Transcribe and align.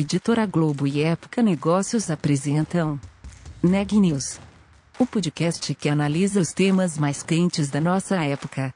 Editora 0.00 0.46
Globo 0.46 0.86
e 0.86 1.02
Época 1.02 1.42
Negócios 1.42 2.08
apresentam 2.08 3.00
Neg 3.60 3.98
News, 3.98 4.38
o 4.96 5.04
podcast 5.04 5.74
que 5.74 5.88
analisa 5.88 6.38
os 6.40 6.52
temas 6.52 6.96
mais 6.96 7.20
quentes 7.24 7.68
da 7.68 7.80
nossa 7.80 8.14
época. 8.24 8.72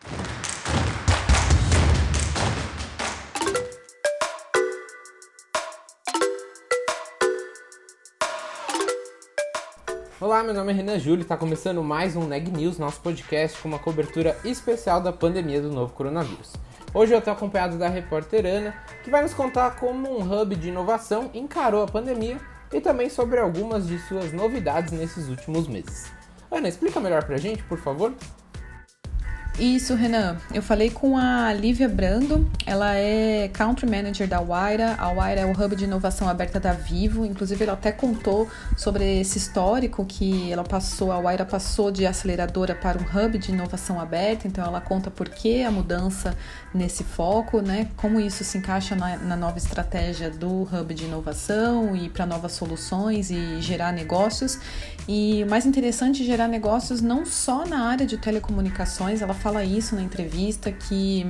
Olá, 10.20 10.42
meu 10.42 10.52
nome 10.52 10.72
é 10.72 10.74
Renan 10.74 10.98
Júlio 10.98 11.20
e 11.20 11.22
está 11.22 11.36
começando 11.36 11.84
mais 11.84 12.16
um 12.16 12.26
Neg 12.26 12.50
News, 12.50 12.78
nosso 12.78 13.00
podcast 13.00 13.62
com 13.62 13.68
uma 13.68 13.78
cobertura 13.78 14.36
especial 14.44 15.00
da 15.00 15.12
pandemia 15.12 15.62
do 15.62 15.70
novo 15.70 15.92
coronavírus. 15.92 16.54
Hoje 16.94 17.14
eu 17.14 17.20
estou 17.20 17.32
acompanhado 17.32 17.78
da 17.78 17.88
repórter 17.88 18.44
Ana, 18.44 18.74
que 19.02 19.10
vai 19.10 19.22
nos 19.22 19.32
contar 19.32 19.76
como 19.76 20.10
um 20.10 20.30
hub 20.30 20.54
de 20.54 20.68
inovação 20.68 21.30
encarou 21.32 21.82
a 21.82 21.86
pandemia 21.86 22.38
e 22.70 22.82
também 22.82 23.08
sobre 23.08 23.40
algumas 23.40 23.86
de 23.86 23.98
suas 24.00 24.30
novidades 24.30 24.92
nesses 24.92 25.26
últimos 25.30 25.66
meses. 25.66 26.12
Ana, 26.50 26.68
explica 26.68 27.00
melhor 27.00 27.24
pra 27.24 27.38
gente, 27.38 27.62
por 27.62 27.78
favor. 27.78 28.12
Isso, 29.58 29.94
Renan. 29.94 30.38
Eu 30.52 30.62
falei 30.62 30.90
com 30.90 31.16
a 31.16 31.52
Lívia 31.52 31.86
Brando, 31.86 32.50
ela 32.64 32.96
é 32.96 33.50
Country 33.52 33.86
Manager 33.86 34.26
da 34.26 34.40
Waira. 34.40 34.94
A 34.98 35.12
Waira 35.12 35.42
é 35.42 35.46
o 35.46 35.52
hub 35.52 35.76
de 35.76 35.84
inovação 35.84 36.26
aberta 36.26 36.58
da 36.58 36.72
Vivo. 36.72 37.24
Inclusive, 37.24 37.62
ela 37.62 37.74
até 37.74 37.92
contou 37.92 38.48
sobre 38.78 39.20
esse 39.20 39.36
histórico 39.36 40.06
que 40.06 40.50
ela 40.50 40.64
passou, 40.64 41.12
a 41.12 41.18
Waira 41.18 41.44
passou 41.44 41.90
de 41.90 42.06
aceleradora 42.06 42.74
para 42.74 42.98
um 42.98 43.02
hub 43.02 43.38
de 43.38 43.52
inovação 43.52 44.00
aberta. 44.00 44.48
Então, 44.48 44.64
ela 44.64 44.80
conta 44.80 45.10
por 45.10 45.28
que 45.28 45.62
a 45.62 45.70
mudança 45.70 46.34
nesse 46.72 47.04
foco, 47.04 47.60
né? 47.60 47.88
Como 47.96 48.18
isso 48.18 48.42
se 48.44 48.56
encaixa 48.56 48.96
na, 48.96 49.18
na 49.18 49.36
nova 49.36 49.58
estratégia 49.58 50.30
do 50.30 50.62
hub 50.62 50.94
de 50.94 51.04
inovação 51.04 51.94
e 51.94 52.08
para 52.08 52.24
novas 52.24 52.52
soluções 52.52 53.30
e 53.30 53.60
gerar 53.60 53.92
negócios. 53.92 54.58
E 55.06 55.42
o 55.44 55.50
mais 55.50 55.66
interessante, 55.66 56.24
gerar 56.24 56.48
negócios 56.48 57.02
não 57.02 57.26
só 57.26 57.66
na 57.66 57.84
área 57.88 58.06
de 58.06 58.16
telecomunicações, 58.16 59.20
ela 59.20 59.34
fala 59.42 59.64
isso 59.64 59.96
na 59.96 60.02
entrevista, 60.02 60.70
que 60.70 61.26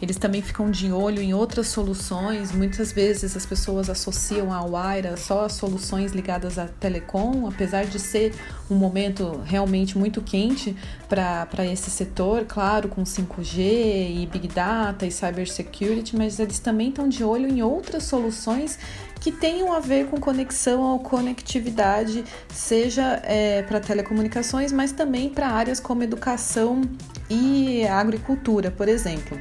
eles 0.00 0.16
também 0.16 0.40
ficam 0.40 0.70
de 0.70 0.90
olho 0.90 1.20
em 1.20 1.34
outras 1.34 1.68
soluções. 1.68 2.52
Muitas 2.52 2.92
vezes 2.92 3.36
as 3.36 3.44
pessoas 3.44 3.90
associam 3.90 4.52
a 4.52 4.60
Waira 4.62 5.16
só 5.16 5.44
a 5.44 5.48
soluções 5.48 6.12
ligadas 6.12 6.58
à 6.58 6.66
telecom, 6.66 7.46
apesar 7.46 7.84
de 7.84 7.98
ser 7.98 8.34
um 8.70 8.74
momento 8.74 9.40
realmente 9.44 9.98
muito 9.98 10.22
quente 10.22 10.74
para 11.08 11.66
esse 11.66 11.90
setor, 11.90 12.44
claro, 12.46 12.88
com 12.88 13.02
5G 13.02 13.58
e 13.58 14.28
Big 14.32 14.48
Data 14.48 15.06
e 15.06 15.10
Cybersecurity, 15.10 16.16
mas 16.16 16.38
eles 16.38 16.58
também 16.58 16.88
estão 16.88 17.08
de 17.08 17.22
olho 17.22 17.48
em 17.48 17.62
outras 17.62 18.04
soluções 18.04 18.78
que 19.20 19.30
tenham 19.30 19.72
a 19.72 19.80
ver 19.80 20.06
com 20.06 20.18
conexão 20.18 20.80
ou 20.80 20.98
conectividade, 20.98 22.24
seja 22.48 23.20
é, 23.24 23.62
para 23.62 23.78
telecomunicações, 23.78 24.72
mas 24.72 24.92
também 24.92 25.28
para 25.28 25.48
áreas 25.48 25.78
como 25.78 26.02
educação 26.02 26.80
e 27.28 27.86
agricultura, 27.86 28.70
por 28.70 28.88
exemplo. 28.88 29.38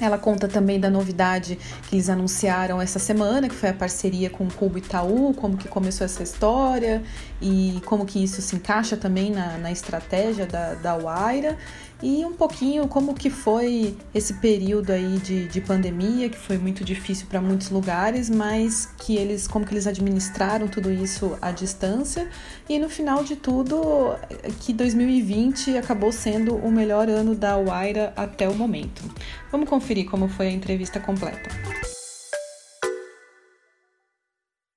Ela 0.00 0.18
conta 0.18 0.48
também 0.48 0.80
da 0.80 0.88
novidade 0.88 1.58
que 1.88 1.96
eles 1.96 2.08
anunciaram 2.08 2.80
essa 2.80 2.98
semana, 2.98 3.48
que 3.48 3.54
foi 3.54 3.68
a 3.68 3.74
parceria 3.74 4.30
com 4.30 4.44
o 4.44 4.52
Cubo 4.52 4.78
Itaú, 4.78 5.34
como 5.34 5.56
que 5.56 5.68
começou 5.68 6.04
essa 6.04 6.22
história 6.22 7.02
e 7.40 7.80
como 7.84 8.06
que 8.06 8.22
isso 8.22 8.40
se 8.40 8.56
encaixa 8.56 8.96
também 8.96 9.30
na, 9.30 9.58
na 9.58 9.70
estratégia 9.70 10.46
da, 10.46 10.74
da 10.74 10.96
Waira 10.96 11.56
e 12.02 12.24
um 12.24 12.32
pouquinho 12.32 12.88
como 12.88 13.14
que 13.14 13.28
foi 13.28 13.96
esse 14.14 14.34
período 14.34 14.90
aí 14.90 15.18
de, 15.18 15.46
de 15.48 15.60
pandemia, 15.60 16.28
que 16.28 16.38
foi 16.38 16.58
muito 16.58 16.84
difícil 16.84 17.26
para 17.28 17.40
muitos 17.40 17.70
lugares, 17.70 18.30
mas 18.30 18.86
que 18.98 19.16
eles, 19.16 19.46
como 19.46 19.66
que 19.66 19.74
eles 19.74 19.86
administraram 19.86 20.66
tudo 20.68 20.90
isso 20.90 21.36
à 21.42 21.50
distância 21.50 22.28
e 22.68 22.78
no 22.78 22.88
final 22.88 23.22
de 23.22 23.36
tudo, 23.36 24.14
que 24.60 24.72
2020 24.72 25.76
acabou 25.76 26.12
sendo 26.12 26.54
o 26.56 26.70
melhor 26.70 27.08
ano 27.08 27.34
da 27.34 27.56
Waira 27.56 28.12
até 28.16 28.48
o 28.48 28.54
momento. 28.54 29.02
Vamos 29.50 29.68
conferir 29.68 30.08
como 30.08 30.28
foi 30.28 30.48
a 30.48 30.52
entrevista 30.52 30.98
completa. 31.00 31.50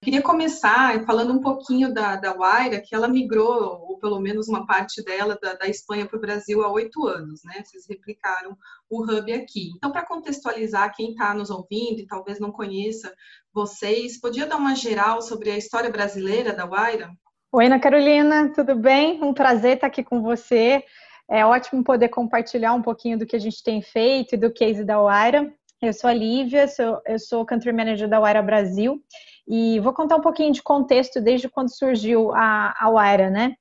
Queria 0.03 0.21
começar 0.21 1.05
falando 1.05 1.31
um 1.31 1.39
pouquinho 1.39 1.93
da, 1.93 2.17
da 2.17 2.33
Waira, 2.33 2.81
que 2.81 2.93
ela 2.93 3.07
migrou, 3.07 3.81
ou 3.87 3.97
pelo 3.97 4.19
menos 4.19 4.49
uma 4.49 4.65
parte 4.65 5.01
dela, 5.01 5.39
da, 5.41 5.53
da 5.53 5.67
Espanha 5.67 6.05
para 6.05 6.17
o 6.17 6.19
Brasil 6.19 6.61
há 6.61 6.69
oito 6.69 7.07
anos, 7.07 7.41
né? 7.45 7.63
Vocês 7.63 7.85
replicaram 7.87 8.57
o 8.89 9.01
hub 9.01 9.31
aqui. 9.31 9.71
Então, 9.77 9.93
para 9.93 10.05
contextualizar 10.05 10.93
quem 10.93 11.11
está 11.11 11.33
nos 11.33 11.49
ouvindo 11.49 12.01
e 12.01 12.05
talvez 12.05 12.37
não 12.37 12.51
conheça 12.51 13.13
vocês, 13.53 14.19
podia 14.19 14.45
dar 14.45 14.57
uma 14.57 14.75
geral 14.75 15.21
sobre 15.21 15.49
a 15.51 15.57
história 15.57 15.89
brasileira 15.89 16.51
da 16.51 16.65
Waira? 16.65 17.09
Oi, 17.53 17.65
Ana 17.65 17.79
Carolina, 17.79 18.51
tudo 18.53 18.75
bem? 18.75 19.23
Um 19.23 19.33
prazer 19.33 19.75
estar 19.75 19.87
aqui 19.87 20.03
com 20.03 20.21
você. 20.21 20.83
É 21.29 21.45
ótimo 21.45 21.81
poder 21.81 22.09
compartilhar 22.09 22.73
um 22.73 22.81
pouquinho 22.81 23.17
do 23.17 23.25
que 23.25 23.37
a 23.37 23.39
gente 23.39 23.63
tem 23.63 23.81
feito 23.81 24.35
e 24.35 24.37
do 24.37 24.51
case 24.51 24.83
da 24.83 25.01
Waira. 25.01 25.49
Eu 25.81 25.93
sou 25.93 26.09
a 26.09 26.13
Lívia, 26.13 26.67
sou, 26.67 27.01
eu 27.05 27.19
sou 27.19 27.45
Country 27.45 27.71
Manager 27.71 28.09
da 28.09 28.19
Waira 28.19 28.41
Brasil 28.41 29.01
e 29.47 29.79
vou 29.79 29.93
contar 29.93 30.15
um 30.15 30.21
pouquinho 30.21 30.53
de 30.53 30.61
contexto 30.61 31.21
desde 31.21 31.49
quando 31.49 31.75
surgiu 31.75 32.33
a, 32.33 32.73
a 32.79 32.89
Waira, 32.89 33.29
né? 33.29 33.55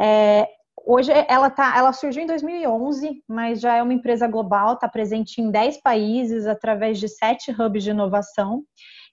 É, 0.00 0.46
hoje 0.86 1.10
ela, 1.28 1.50
tá, 1.50 1.76
ela 1.76 1.92
surgiu 1.92 2.22
em 2.22 2.26
2011, 2.26 3.22
mas 3.28 3.60
já 3.60 3.76
é 3.76 3.82
uma 3.82 3.94
empresa 3.94 4.28
global, 4.28 4.74
está 4.74 4.88
presente 4.88 5.40
em 5.40 5.50
10 5.50 5.80
países 5.80 6.46
através 6.46 6.98
de 6.98 7.08
sete 7.08 7.50
hubs 7.50 7.82
de 7.82 7.90
inovação. 7.90 8.62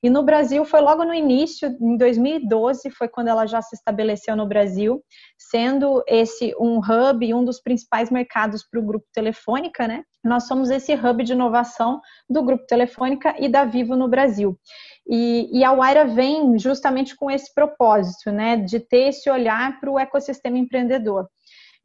E 0.04 0.10
no 0.10 0.22
Brasil 0.22 0.66
foi 0.66 0.82
logo 0.82 1.06
no 1.06 1.14
início, 1.14 1.70
em 1.80 1.96
2012, 1.96 2.90
foi 2.90 3.08
quando 3.08 3.30
ela 3.30 3.46
já 3.46 3.62
se 3.62 3.74
estabeleceu 3.74 4.36
no 4.36 4.46
Brasil, 4.46 5.02
sendo 5.38 6.04
esse 6.06 6.54
um 6.60 6.80
hub 6.80 7.26
e 7.26 7.34
um 7.34 7.46
dos 7.46 7.62
principais 7.62 8.12
mercados 8.12 8.68
para 8.70 8.82
o 8.82 8.84
grupo 8.84 9.06
Telefônica, 9.14 9.88
né? 9.88 10.04
Nós 10.22 10.46
somos 10.46 10.70
esse 10.70 10.94
hub 10.94 11.24
de 11.24 11.32
inovação 11.32 12.02
do 12.30 12.44
grupo 12.44 12.66
Telefônica 12.66 13.34
e 13.40 13.48
da 13.48 13.64
Vivo 13.64 13.96
no 13.96 14.10
Brasil. 14.10 14.60
E, 15.08 15.50
e 15.58 15.64
a 15.64 15.72
Waira 15.72 16.06
vem 16.06 16.60
justamente 16.60 17.16
com 17.16 17.32
esse 17.32 17.54
propósito, 17.54 18.30
né, 18.30 18.58
de 18.58 18.82
ter 18.82 19.10
esse 19.10 19.30
olhar 19.30 19.80
para 19.80 19.92
o 19.92 20.00
ecossistema 20.00 20.58
empreendedor. 20.58 21.28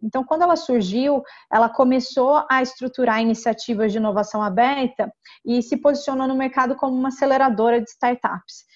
Então, 0.02 0.24
quando 0.24 0.42
ela 0.42 0.56
surgiu, 0.56 1.22
ela 1.52 1.68
começou 1.68 2.44
a 2.50 2.62
estruturar 2.62 3.20
iniciativas 3.20 3.92
de 3.92 3.98
inovação 3.98 4.42
aberta 4.42 5.12
e 5.44 5.62
se 5.62 5.76
posicionou 5.76 6.28
no 6.28 6.36
mercado 6.36 6.76
como 6.76 6.94
uma 6.94 7.08
aceleradora 7.08 7.80
de 7.80 7.88
startups. 7.90 8.66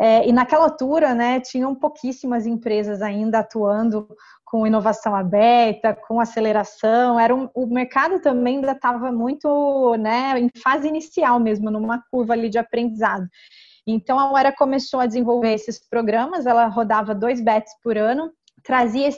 É, 0.00 0.28
e 0.28 0.32
naquela 0.32 0.64
altura, 0.64 1.12
né, 1.12 1.40
tinham 1.40 1.74
pouquíssimas 1.74 2.46
empresas 2.46 3.02
ainda 3.02 3.40
atuando 3.40 4.08
com 4.44 4.66
inovação 4.66 5.14
aberta, 5.14 5.92
com 6.06 6.20
aceleração. 6.20 7.18
Era 7.18 7.34
um, 7.34 7.50
o 7.52 7.66
mercado 7.66 8.20
também 8.20 8.56
ainda 8.56 8.72
estava 8.72 9.10
muito, 9.10 9.96
né, 9.98 10.38
em 10.38 10.48
fase 10.62 10.86
inicial 10.86 11.40
mesmo, 11.40 11.70
numa 11.70 12.02
curva 12.10 12.32
ali 12.32 12.48
de 12.48 12.58
aprendizado. 12.58 13.26
Então 13.86 14.18
a 14.18 14.32
Uera 14.32 14.52
começou 14.52 15.00
a 15.00 15.06
desenvolver 15.06 15.52
esses 15.54 15.80
programas, 15.88 16.46
ela 16.46 16.66
rodava 16.66 17.14
dois 17.14 17.40
bets 17.40 17.72
por 17.82 17.96
ano, 17.96 18.30
trazia 18.62 19.08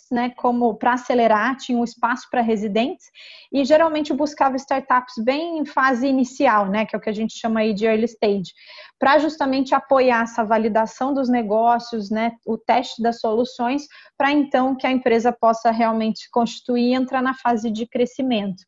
startups, 0.00 0.06
né, 0.10 0.30
como 0.36 0.74
para 0.74 0.94
acelerar, 0.94 1.56
tinha 1.56 1.78
um 1.78 1.84
espaço 1.84 2.26
para 2.30 2.40
residentes 2.40 3.06
e 3.52 3.64
geralmente 3.64 4.12
buscava 4.12 4.56
startups 4.56 5.14
bem 5.22 5.58
em 5.58 5.64
fase 5.64 6.06
inicial, 6.06 6.66
né, 6.66 6.86
que 6.86 6.96
é 6.96 6.98
o 6.98 7.00
que 7.00 7.10
a 7.10 7.14
gente 7.14 7.38
chama 7.38 7.60
aí 7.60 7.74
de 7.74 7.86
early 7.86 8.04
stage, 8.04 8.52
para 8.98 9.18
justamente 9.18 9.74
apoiar 9.74 10.22
essa 10.22 10.44
validação 10.44 11.12
dos 11.12 11.28
negócios, 11.28 12.10
né, 12.10 12.32
o 12.46 12.56
teste 12.56 13.02
das 13.02 13.20
soluções, 13.20 13.86
para 14.16 14.32
então 14.32 14.74
que 14.74 14.86
a 14.86 14.90
empresa 14.90 15.32
possa 15.32 15.70
realmente 15.70 16.28
constituir 16.30 16.90
e 16.90 16.94
entrar 16.94 17.22
na 17.22 17.34
fase 17.34 17.70
de 17.70 17.86
crescimento. 17.86 18.62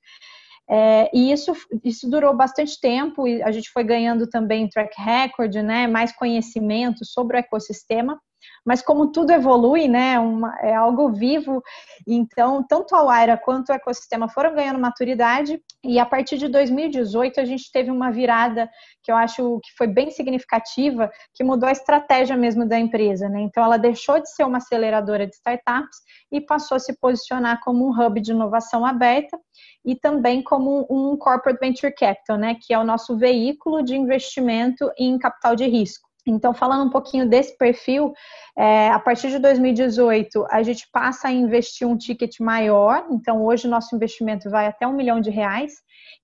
É, 0.70 1.10
e 1.12 1.32
isso, 1.32 1.52
isso 1.84 2.08
durou 2.08 2.34
bastante 2.34 2.80
tempo 2.80 3.26
e 3.26 3.42
a 3.42 3.50
gente 3.50 3.68
foi 3.70 3.84
ganhando 3.84 4.28
também 4.28 4.68
track 4.68 4.94
record, 5.00 5.54
né, 5.56 5.86
mais 5.86 6.12
conhecimento 6.12 7.04
sobre 7.04 7.36
o 7.36 7.40
ecossistema. 7.40 8.18
Mas 8.64 8.82
como 8.82 9.10
tudo 9.10 9.30
evolui, 9.30 9.88
né, 9.88 10.18
uma, 10.18 10.56
é 10.60 10.74
algo 10.74 11.12
vivo, 11.12 11.62
então 12.06 12.64
tanto 12.68 12.94
a 12.94 13.02
Waira 13.02 13.36
quanto 13.36 13.70
o 13.70 13.72
ecossistema 13.72 14.28
foram 14.28 14.54
ganhando 14.54 14.78
maturidade 14.78 15.60
e 15.84 15.98
a 15.98 16.06
partir 16.06 16.38
de 16.38 16.48
2018 16.48 17.40
a 17.40 17.44
gente 17.44 17.70
teve 17.72 17.90
uma 17.90 18.10
virada 18.10 18.70
que 19.02 19.10
eu 19.10 19.16
acho 19.16 19.60
que 19.62 19.72
foi 19.76 19.86
bem 19.86 20.10
significativa, 20.10 21.10
que 21.34 21.42
mudou 21.42 21.68
a 21.68 21.72
estratégia 21.72 22.36
mesmo 22.36 22.66
da 22.66 22.78
empresa, 22.78 23.28
né? 23.28 23.40
Então 23.40 23.64
ela 23.64 23.76
deixou 23.76 24.20
de 24.20 24.30
ser 24.30 24.44
uma 24.44 24.58
aceleradora 24.58 25.26
de 25.26 25.34
startups 25.34 25.98
e 26.30 26.40
passou 26.40 26.76
a 26.76 26.80
se 26.80 26.96
posicionar 26.98 27.60
como 27.62 27.86
um 27.86 27.90
hub 27.90 28.20
de 28.20 28.30
inovação 28.30 28.86
aberta 28.86 29.38
e 29.84 29.96
também 29.96 30.42
como 30.42 30.86
um 30.88 31.16
corporate 31.16 31.58
venture 31.60 31.92
capital, 31.92 32.38
né, 32.38 32.56
que 32.60 32.72
é 32.72 32.78
o 32.78 32.84
nosso 32.84 33.16
veículo 33.16 33.82
de 33.82 33.96
investimento 33.96 34.90
em 34.96 35.18
capital 35.18 35.56
de 35.56 35.66
risco. 35.66 36.11
Então, 36.26 36.54
falando 36.54 36.86
um 36.86 36.90
pouquinho 36.90 37.28
desse 37.28 37.56
perfil, 37.58 38.12
é, 38.56 38.88
a 38.90 38.98
partir 38.98 39.30
de 39.30 39.38
2018, 39.38 40.46
a 40.50 40.62
gente 40.62 40.88
passa 40.92 41.28
a 41.28 41.32
investir 41.32 41.86
um 41.86 41.96
ticket 41.96 42.38
maior. 42.40 43.06
Então, 43.10 43.44
hoje 43.44 43.66
nosso 43.66 43.94
investimento 43.94 44.48
vai 44.48 44.66
até 44.66 44.86
um 44.86 44.94
milhão 44.94 45.20
de 45.20 45.30
reais. 45.30 45.72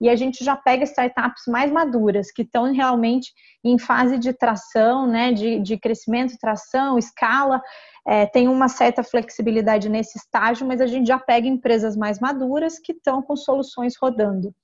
E 0.01 0.09
a 0.09 0.15
gente 0.15 0.45
já 0.45 0.55
pega 0.55 0.85
startups 0.85 1.45
mais 1.49 1.73
maduras, 1.73 2.31
que 2.31 2.43
estão 2.43 2.73
realmente 2.73 3.33
em 3.65 3.79
fase 3.79 4.19
de 4.19 4.33
tração, 4.33 5.07
né, 5.07 5.33
de, 5.33 5.59
de 5.59 5.77
crescimento, 5.77 6.39
tração, 6.39 6.97
escala. 6.97 7.61
É, 8.07 8.25
tem 8.25 8.47
uma 8.47 8.69
certa 8.69 9.03
flexibilidade 9.03 9.89
nesse 9.89 10.17
estágio, 10.17 10.67
mas 10.67 10.81
a 10.81 10.87
gente 10.87 11.09
já 11.09 11.19
pega 11.19 11.49
empresas 11.49 11.97
mais 11.97 12.21
maduras 12.21 12.79
que 12.79 12.93
estão 12.93 13.21
com 13.21 13.35
soluções 13.35 13.95
rodando. 14.01 14.55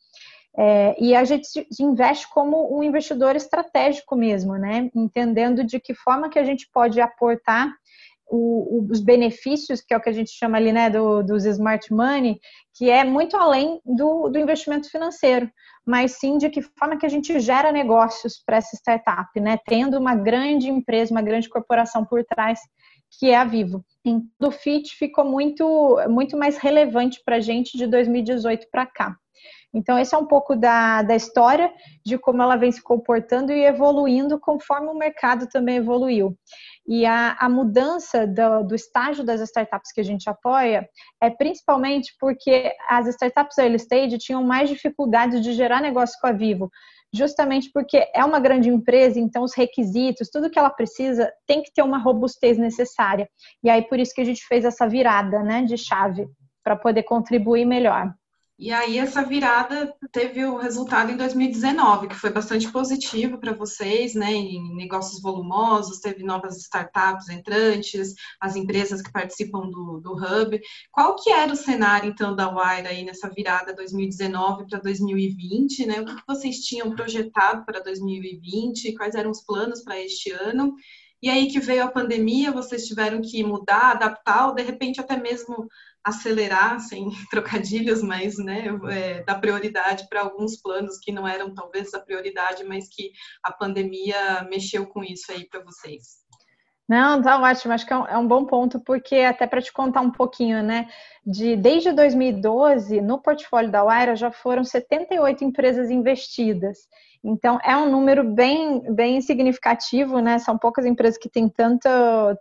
É, 0.56 0.94
e 1.02 1.16
a 1.16 1.24
gente 1.24 1.66
investe 1.80 2.28
como 2.28 2.76
um 2.76 2.82
investidor 2.82 3.34
estratégico 3.34 4.14
mesmo, 4.14 4.56
né? 4.56 4.88
Entendendo 4.94 5.64
de 5.64 5.80
que 5.80 5.94
forma 5.94 6.28
que 6.28 6.38
a 6.38 6.44
gente 6.44 6.68
pode 6.72 7.00
aportar 7.00 7.74
o, 8.26 8.86
os 8.90 9.00
benefícios, 9.00 9.80
que 9.80 9.92
é 9.92 9.96
o 9.96 10.00
que 10.00 10.08
a 10.08 10.12
gente 10.12 10.30
chama 10.30 10.56
ali, 10.56 10.72
né, 10.72 10.88
do, 10.88 11.22
dos 11.22 11.44
smart 11.44 11.92
money, 11.92 12.38
que 12.74 12.88
é 12.88 13.04
muito 13.04 13.36
além 13.36 13.80
do, 13.84 14.28
do 14.28 14.38
investimento 14.38 14.90
financeiro, 14.90 15.50
mas 15.86 16.12
sim 16.12 16.38
de 16.38 16.48
que 16.48 16.62
forma 16.62 16.96
que 16.96 17.06
a 17.06 17.08
gente 17.08 17.38
gera 17.38 17.70
negócios 17.70 18.42
para 18.44 18.56
essa 18.56 18.76
startup, 18.76 19.38
né? 19.40 19.58
Tendo 19.66 19.98
uma 19.98 20.14
grande 20.14 20.70
empresa, 20.70 21.12
uma 21.12 21.22
grande 21.22 21.48
corporação 21.48 22.04
por 22.04 22.24
trás, 22.24 22.60
que 23.18 23.30
é 23.30 23.36
a 23.36 23.44
Vivo. 23.44 23.84
Então, 24.04 24.48
o 24.48 24.50
FIT 24.50 24.96
ficou 24.96 25.24
muito, 25.24 25.98
muito 26.08 26.36
mais 26.36 26.56
relevante 26.56 27.20
para 27.24 27.36
a 27.36 27.40
gente 27.40 27.76
de 27.76 27.86
2018 27.86 28.66
para 28.70 28.86
cá. 28.86 29.16
Então, 29.74 29.98
esse 29.98 30.14
é 30.14 30.18
um 30.18 30.26
pouco 30.26 30.54
da, 30.54 31.02
da 31.02 31.16
história 31.16 31.72
de 32.06 32.16
como 32.16 32.40
ela 32.40 32.54
vem 32.54 32.70
se 32.70 32.80
comportando 32.80 33.52
e 33.52 33.64
evoluindo 33.64 34.38
conforme 34.38 34.86
o 34.86 34.94
mercado 34.94 35.48
também 35.48 35.76
evoluiu. 35.76 36.38
E 36.86 37.04
a, 37.04 37.36
a 37.40 37.48
mudança 37.48 38.26
do, 38.26 38.62
do, 38.62 38.74
estágio 38.74 39.24
das 39.24 39.40
startups 39.40 39.90
que 39.92 40.00
a 40.00 40.04
gente 40.04 40.30
apoia 40.30 40.88
é 41.20 41.28
principalmente 41.28 42.14
porque 42.20 42.72
as 42.88 43.08
startups 43.08 43.58
early 43.58 43.76
stage 43.76 44.18
tinham 44.18 44.44
mais 44.44 44.68
dificuldades 44.68 45.42
de 45.42 45.52
gerar 45.54 45.80
negócio 45.80 46.16
com 46.20 46.28
a 46.28 46.32
Vivo, 46.32 46.70
justamente 47.12 47.70
porque 47.72 48.06
é 48.14 48.24
uma 48.24 48.38
grande 48.38 48.68
empresa, 48.68 49.18
então 49.18 49.42
os 49.42 49.54
requisitos, 49.54 50.28
tudo 50.30 50.50
que 50.50 50.58
ela 50.58 50.70
precisa 50.70 51.32
tem 51.46 51.62
que 51.62 51.72
ter 51.72 51.82
uma 51.82 51.98
robustez 51.98 52.58
necessária. 52.58 53.28
E 53.62 53.70
aí 53.70 53.82
por 53.82 53.98
isso 53.98 54.14
que 54.14 54.20
a 54.20 54.24
gente 54.24 54.46
fez 54.46 54.64
essa 54.64 54.86
virada 54.86 55.42
né, 55.42 55.62
de 55.62 55.76
chave 55.76 56.28
para 56.62 56.76
poder 56.76 57.02
contribuir 57.02 57.64
melhor. 57.64 58.14
E 58.56 58.72
aí 58.72 58.98
essa 58.98 59.24
virada 59.24 59.92
teve 60.12 60.44
o 60.44 60.56
resultado 60.56 61.10
em 61.10 61.16
2019, 61.16 62.06
que 62.06 62.14
foi 62.14 62.30
bastante 62.30 62.70
positivo 62.70 63.36
para 63.36 63.52
vocês, 63.52 64.14
né? 64.14 64.32
Em 64.32 64.76
negócios 64.76 65.20
volumosos, 65.20 65.98
teve 65.98 66.22
novas 66.22 66.56
startups 66.58 67.28
entrantes, 67.28 68.14
as 68.40 68.54
empresas 68.54 69.02
que 69.02 69.10
participam 69.10 69.68
do, 69.68 70.00
do 70.00 70.12
Hub. 70.12 70.60
Qual 70.92 71.16
que 71.16 71.30
era 71.30 71.52
o 71.52 71.56
cenário, 71.56 72.10
então, 72.10 72.36
da 72.36 72.48
Wire 72.48 72.86
aí 72.86 73.04
nessa 73.04 73.28
virada 73.28 73.74
2019 73.74 74.68
para 74.68 74.78
2020, 74.78 75.86
né? 75.86 76.00
O 76.00 76.04
que 76.04 76.22
vocês 76.24 76.58
tinham 76.58 76.94
projetado 76.94 77.64
para 77.64 77.80
2020? 77.80 78.94
Quais 78.94 79.16
eram 79.16 79.32
os 79.32 79.44
planos 79.44 79.82
para 79.82 80.00
este 80.00 80.30
ano? 80.30 80.74
E 81.20 81.28
aí 81.28 81.48
que 81.48 81.58
veio 81.58 81.82
a 81.82 81.90
pandemia, 81.90 82.52
vocês 82.52 82.86
tiveram 82.86 83.20
que 83.20 83.42
mudar, 83.42 83.92
adaptar, 83.92 84.46
ou 84.46 84.54
de 84.54 84.62
repente 84.62 85.00
até 85.00 85.16
mesmo 85.16 85.66
acelerar, 86.04 86.78
sem 86.80 87.08
trocadilhos, 87.30 88.02
mas 88.02 88.36
né, 88.36 88.66
é, 88.90 89.22
dar 89.22 89.40
prioridade 89.40 90.06
para 90.08 90.20
alguns 90.20 90.60
planos 90.60 90.98
que 90.98 91.10
não 91.10 91.26
eram 91.26 91.54
talvez 91.54 91.94
a 91.94 92.00
prioridade, 92.00 92.64
mas 92.64 92.88
que 92.88 93.12
a 93.42 93.52
pandemia 93.52 94.46
mexeu 94.50 94.86
com 94.86 95.02
isso 95.02 95.32
aí 95.32 95.48
para 95.48 95.64
vocês. 95.64 96.23
Não, 96.88 97.22
tá 97.22 97.40
ótimo. 97.40 97.72
Acho 97.72 97.86
que 97.86 97.92
é 97.92 97.96
um, 97.96 98.06
é 98.06 98.18
um 98.18 98.26
bom 98.26 98.44
ponto, 98.44 98.78
porque 98.80 99.16
até 99.16 99.46
para 99.46 99.62
te 99.62 99.72
contar 99.72 100.02
um 100.02 100.10
pouquinho, 100.10 100.62
né? 100.62 100.88
De, 101.24 101.56
desde 101.56 101.92
2012, 101.92 103.00
no 103.00 103.18
portfólio 103.20 103.70
da 103.70 103.82
Waira 103.82 104.14
já 104.14 104.30
foram 104.30 104.62
78 104.64 105.44
empresas 105.44 105.90
investidas. 105.90 106.78
Então, 107.26 107.58
é 107.64 107.74
um 107.74 107.90
número 107.90 108.22
bem, 108.22 108.82
bem 108.92 109.18
significativo, 109.22 110.18
né? 110.18 110.38
São 110.38 110.58
poucas 110.58 110.84
empresas 110.84 111.16
que 111.16 111.30
têm 111.30 111.48
tanto, 111.48 111.88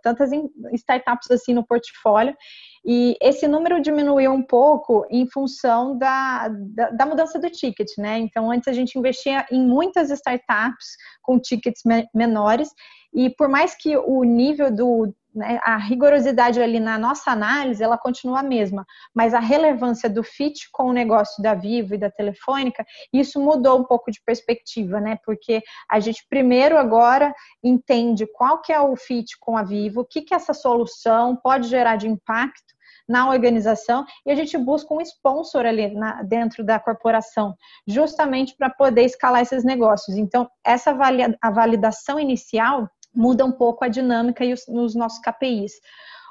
tantas 0.02 0.30
startups 0.74 1.30
assim 1.30 1.54
no 1.54 1.64
portfólio. 1.64 2.36
E 2.84 3.16
esse 3.22 3.48
número 3.48 3.80
diminuiu 3.80 4.30
um 4.30 4.42
pouco 4.42 5.06
em 5.10 5.26
função 5.26 5.96
da, 5.96 6.48
da, 6.48 6.90
da, 6.90 7.06
mudança 7.06 7.38
do 7.38 7.48
ticket, 7.48 7.88
né? 7.96 8.18
Então, 8.18 8.50
antes 8.50 8.68
a 8.68 8.74
gente 8.74 8.98
investia 8.98 9.46
em 9.50 9.66
muitas 9.66 10.10
startups 10.10 10.98
com 11.22 11.40
tickets 11.40 11.80
me 11.86 12.06
menores, 12.14 12.68
e 13.14 13.30
por 13.30 13.48
mais 13.48 13.74
que 13.76 13.96
o 13.96 14.24
nível 14.24 14.74
do, 14.74 15.14
né, 15.34 15.58
a 15.62 15.76
rigorosidade 15.76 16.60
ali 16.60 16.78
na 16.78 16.98
nossa 16.98 17.30
análise, 17.30 17.82
ela 17.82 17.98
continua 17.98 18.40
a 18.40 18.42
mesma, 18.42 18.86
mas 19.14 19.34
a 19.34 19.40
relevância 19.40 20.08
do 20.08 20.22
fit 20.22 20.68
com 20.72 20.84
o 20.84 20.92
negócio 20.92 21.42
da 21.42 21.54
Vivo 21.54 21.94
e 21.94 21.98
da 21.98 22.10
Telefônica, 22.10 22.84
isso 23.12 23.40
mudou 23.40 23.78
um 23.78 23.84
pouco 23.84 24.10
de 24.10 24.20
perspectiva, 24.24 25.00
né? 25.00 25.18
Porque 25.24 25.62
a 25.90 25.98
gente 25.98 26.26
primeiro 26.28 26.76
agora 26.76 27.34
entende 27.62 28.26
qual 28.26 28.60
que 28.60 28.72
é 28.72 28.80
o 28.80 28.96
fit 28.96 29.36
com 29.40 29.56
a 29.56 29.62
Vivo, 29.62 30.00
o 30.00 30.04
que 30.04 30.22
que 30.22 30.34
essa 30.34 30.54
solução 30.54 31.36
pode 31.36 31.68
gerar 31.68 31.96
de 31.96 32.08
impacto 32.08 32.74
na 33.08 33.28
organização 33.28 34.04
e 34.24 34.30
a 34.30 34.34
gente 34.34 34.56
busca 34.56 34.94
um 34.94 35.00
sponsor 35.00 35.66
ali 35.66 35.92
na, 35.94 36.22
dentro 36.22 36.64
da 36.64 36.78
corporação, 36.78 37.54
justamente 37.86 38.56
para 38.56 38.70
poder 38.70 39.02
escalar 39.02 39.42
esses 39.42 39.64
negócios. 39.64 40.16
Então, 40.16 40.48
essa 40.64 40.94
valia, 40.94 41.36
a 41.42 41.50
validação 41.50 42.18
inicial 42.18 42.88
muda 43.14 43.44
um 43.44 43.52
pouco 43.52 43.84
a 43.84 43.88
dinâmica 43.88 44.44
e 44.44 44.52
os, 44.52 44.66
nos 44.68 44.94
nossos 44.94 45.20
KPIs. 45.20 45.72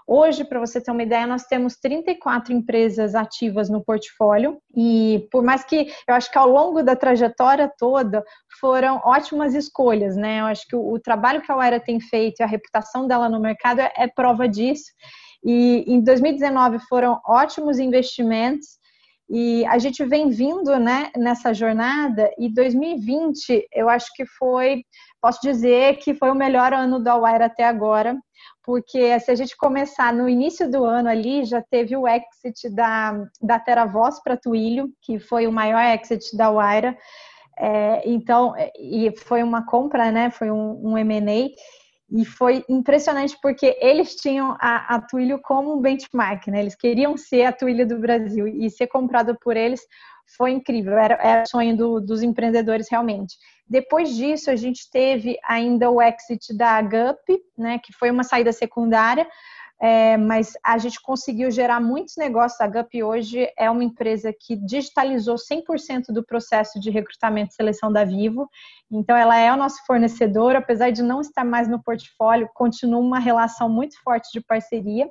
Hoje, 0.06 0.44
para 0.44 0.59
você 0.59 0.81
ter 0.81 0.91
uma 0.91 1.03
ideia, 1.03 1.25
nós 1.25 1.44
temos 1.44 1.77
34 1.77 2.51
empresas 2.53 3.15
ativas 3.15 3.69
no 3.69 3.81
portfólio 3.81 4.57
e 4.75 5.27
por 5.31 5.41
mais 5.41 5.63
que 5.63 5.94
eu 6.06 6.13
acho 6.13 6.30
que 6.30 6.38
ao 6.38 6.50
longo 6.50 6.83
da 6.83 6.94
trajetória 6.94 7.71
toda 7.77 8.21
foram 8.59 9.01
ótimas 9.06 9.53
escolhas, 9.56 10.18
né? 10.18 10.41
Eu 10.41 10.45
acho 10.45 10.68
que 10.68 10.75
o, 10.75 10.94
o 10.94 11.00
trabalho 11.00 11.41
que 11.41 11.50
a 11.50 11.56
Waira 11.56 11.80
tem 11.80 12.01
feito 12.01 12.41
e 12.41 12.44
a 12.44 12.47
reputação 12.47 13.07
dela 13.07 13.29
no 13.29 13.39
mercado 13.39 13.79
é, 13.79 13.94
é 13.95 14.07
prova 14.07 14.45
disso. 14.45 14.91
E 15.41 15.86
em 15.88 16.01
2019 16.01 16.79
foram 16.89 17.21
ótimos 17.25 17.79
investimentos 17.79 18.82
e 19.29 19.65
a 19.65 19.77
gente 19.77 20.03
vem 20.05 20.29
vindo 20.29 20.77
né, 20.79 21.09
nessa 21.15 21.53
jornada 21.53 22.29
e 22.37 22.53
2020 22.53 23.67
eu 23.71 23.89
acho 23.89 24.07
que 24.15 24.25
foi, 24.25 24.83
posso 25.21 25.39
dizer 25.41 25.97
que 25.97 26.13
foi 26.13 26.29
o 26.29 26.35
melhor 26.35 26.73
ano 26.73 26.99
da 26.99 27.15
Wire 27.15 27.43
até 27.43 27.63
agora, 27.63 28.17
porque 28.63 29.19
se 29.19 29.31
a 29.31 29.35
gente 29.35 29.57
começar 29.57 30.13
no 30.13 30.27
início 30.29 30.69
do 30.69 30.85
ano 30.85 31.09
ali, 31.09 31.43
já 31.43 31.61
teve 31.61 31.95
o 31.97 32.07
exit 32.07 32.69
da, 32.69 33.25
da 33.41 33.59
Teravoz 33.59 34.21
para 34.21 34.38
Twilio, 34.38 34.89
que 35.01 35.19
foi 35.19 35.48
o 35.48 35.51
maior 35.51 35.81
exit 35.81 36.36
da 36.36 36.50
Wire. 36.50 36.98
É, 37.59 38.01
então, 38.09 38.53
e 38.79 39.13
foi 39.17 39.43
uma 39.43 39.65
compra, 39.65 40.12
né? 40.12 40.31
Foi 40.31 40.50
um, 40.50 40.91
um 40.91 40.98
M&A. 40.98 41.50
E 42.15 42.24
foi 42.24 42.63
impressionante 42.70 43.36
porque 43.41 43.75
eles 43.82 44.15
tinham 44.15 44.55
a, 44.60 44.96
a 44.96 45.01
Twilio 45.01 45.39
como 45.41 45.75
um 45.75 45.82
benchmark, 45.82 46.48
né? 46.48 46.60
Eles 46.60 46.75
queriam 46.75 47.17
ser 47.17 47.46
a 47.46 47.51
Twilio 47.51 47.88
do 47.88 47.98
Brasil 47.98 48.48
e 48.48 48.70
ser 48.70 48.88
comprado 48.88 49.36
por 49.41 49.58
eles 49.58 49.82
foi 50.38 50.51
incrível, 50.51 50.98
era, 50.98 51.15
era 51.15 51.43
o 51.43 51.48
sonho 51.48 51.75
do, 51.75 52.00
dos 52.00 52.24
empreendedores 52.24 52.88
realmente. 52.89 53.36
Depois 53.67 54.15
disso, 54.15 54.50
a 54.50 54.55
gente 54.55 54.89
teve 54.89 55.38
ainda 55.43 55.89
o 55.89 56.01
exit 56.01 56.55
da 56.55 56.82
GUP, 56.82 57.39
né, 57.58 57.79
que 57.84 57.93
foi 57.93 58.10
uma 58.10 58.24
saída 58.24 58.51
secundária, 58.51 59.27
é, 59.85 60.15
mas 60.15 60.53
a 60.63 60.77
gente 60.77 61.01
conseguiu 61.01 61.51
gerar 61.51 61.81
muitos 61.81 62.15
negócios. 62.15 62.61
A 62.61 62.67
GUP 62.67 63.03
hoje 63.03 63.51
é 63.59 63.69
uma 63.69 63.83
empresa 63.83 64.33
que 64.33 64.55
digitalizou 64.55 65.35
100% 65.35 66.05
do 66.13 66.23
processo 66.25 66.79
de 66.79 66.89
recrutamento 66.89 67.51
e 67.51 67.55
seleção 67.55 67.91
da 67.91 68.05
Vivo. 68.05 68.47
Então, 68.89 69.17
ela 69.17 69.37
é 69.37 69.51
o 69.51 69.57
nosso 69.57 69.85
fornecedor, 69.85 70.55
apesar 70.55 70.91
de 70.91 71.03
não 71.03 71.19
estar 71.19 71.43
mais 71.43 71.67
no 71.67 71.83
portfólio, 71.83 72.49
continua 72.53 73.01
uma 73.01 73.19
relação 73.19 73.67
muito 73.67 74.01
forte 74.01 74.29
de 74.31 74.39
parceria, 74.39 75.05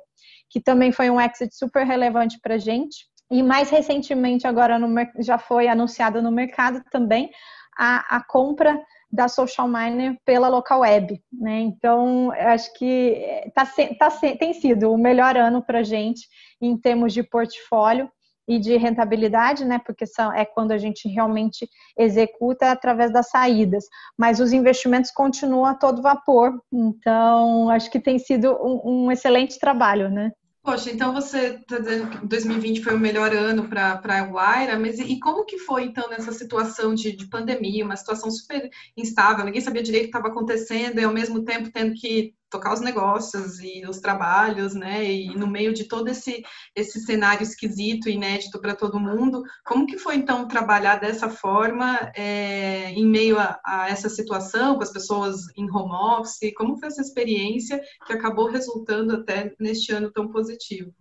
que 0.49 0.59
também 0.59 0.91
foi 0.91 1.07
um 1.11 1.21
exit 1.21 1.55
super 1.55 1.85
relevante 1.85 2.39
para 2.41 2.55
a 2.55 2.57
gente. 2.57 3.05
E 3.29 3.43
mais 3.43 3.69
recentemente, 3.69 4.47
agora 4.47 4.79
no, 4.79 4.87
já 5.19 5.37
foi 5.37 5.67
anunciado 5.67 6.19
no 6.19 6.31
mercado 6.31 6.83
também 6.89 7.29
a, 7.77 8.17
a 8.17 8.23
compra 8.25 8.79
da 9.13 9.27
social 9.27 9.67
miner 9.67 10.17
pela 10.25 10.47
local 10.47 10.79
web, 10.79 11.21
né? 11.31 11.59
Então, 11.59 12.31
acho 12.31 12.73
que 12.73 13.23
tá, 13.53 13.63
tá, 13.99 14.09
tem 14.09 14.55
sido 14.55 14.91
o 14.91 14.97
melhor 14.97 15.37
ano 15.37 15.63
para 15.63 15.83
gente 15.83 16.27
em 16.59 16.75
termos 16.75 17.13
de 17.13 17.21
portfólio 17.21 18.09
e 18.47 18.57
de 18.57 18.75
rentabilidade, 18.75 19.63
né? 19.65 19.79
Porque 19.85 20.07
são, 20.07 20.33
é 20.33 20.43
quando 20.43 20.71
a 20.71 20.79
gente 20.79 21.07
realmente 21.07 21.69
executa 21.95 22.71
através 22.71 23.13
das 23.13 23.29
saídas. 23.29 23.85
Mas 24.17 24.39
os 24.39 24.51
investimentos 24.51 25.11
continuam 25.11 25.65
a 25.65 25.75
todo 25.75 26.01
vapor. 26.01 26.59
Então, 26.73 27.69
acho 27.69 27.91
que 27.91 27.99
tem 27.99 28.17
sido 28.17 28.51
um, 28.65 29.05
um 29.05 29.11
excelente 29.11 29.59
trabalho, 29.59 30.09
né? 30.09 30.31
Poxa, 30.63 30.89
então 30.89 31.11
você 31.13 31.55
está 31.55 31.77
dizendo 31.77 32.09
que 32.09 32.25
2020 32.25 32.81
foi 32.81 32.95
o 32.95 32.99
melhor 32.99 33.35
ano 33.35 33.67
para 33.67 33.99
a 34.01 34.21
Guaira, 34.21 34.79
mas 34.79 34.97
e, 34.97 35.19
como 35.19 35.43
que 35.43 35.57
foi 35.57 35.83
então 35.83 36.09
nessa 36.09 36.31
situação 36.31 36.95
de, 36.95 37.11
de, 37.11 37.27
pandemia, 37.27 37.83
uma 37.83 37.97
situação 37.97 38.31
super 38.31 38.69
instável, 38.95 39.43
ninguém 39.43 39.59
sabia 39.59 39.83
direito 39.83 40.03
o 40.03 40.05
que 40.05 40.17
estava 40.17 40.29
acontecendo 40.29 40.99
e 40.99 41.03
ao 41.03 41.11
mesmo 41.11 41.43
tempo 41.43 41.69
tendo 41.69 41.93
que 41.93 42.33
tocar 42.53 42.71
os 42.71 42.81
negócios 42.81 43.59
e 43.59 43.83
os 43.89 43.99
trabalhos, 43.99 44.75
né? 44.75 45.03
E 45.11 45.35
no 45.35 45.47
meio 45.47 45.73
de 45.73 45.85
todo 45.85 46.07
esse 46.07 46.43
esse 46.75 46.99
cenário 47.01 47.41
esquisito, 47.41 48.09
inédito 48.09 48.61
para 48.61 48.75
todo 48.75 48.99
mundo, 48.99 49.41
como 49.65 49.87
que 49.87 49.97
foi 49.97 50.15
então 50.15 50.47
trabalhar 50.47 50.97
dessa 50.99 51.29
forma 51.29 52.11
é, 52.15 52.91
em 52.91 53.07
meio 53.07 53.39
a, 53.39 53.59
a, 53.65 53.89
essa 53.89 54.07
situação, 54.07 54.75
com 54.75 54.83
as 54.83 54.93
pessoas 54.93 55.41
em 55.57 55.69
home 55.69 55.93
office? 56.19 56.53
Como 56.55 56.77
foi 56.77 56.89
essa 56.89 57.01
experiência 57.01 57.81
que 58.05 58.13
acabou 58.13 58.47
resultando 58.47 59.15
até 59.15 59.51
neste 59.59 59.91
ano 59.91 60.11
tão 60.11 60.29
positivo? 60.29 60.93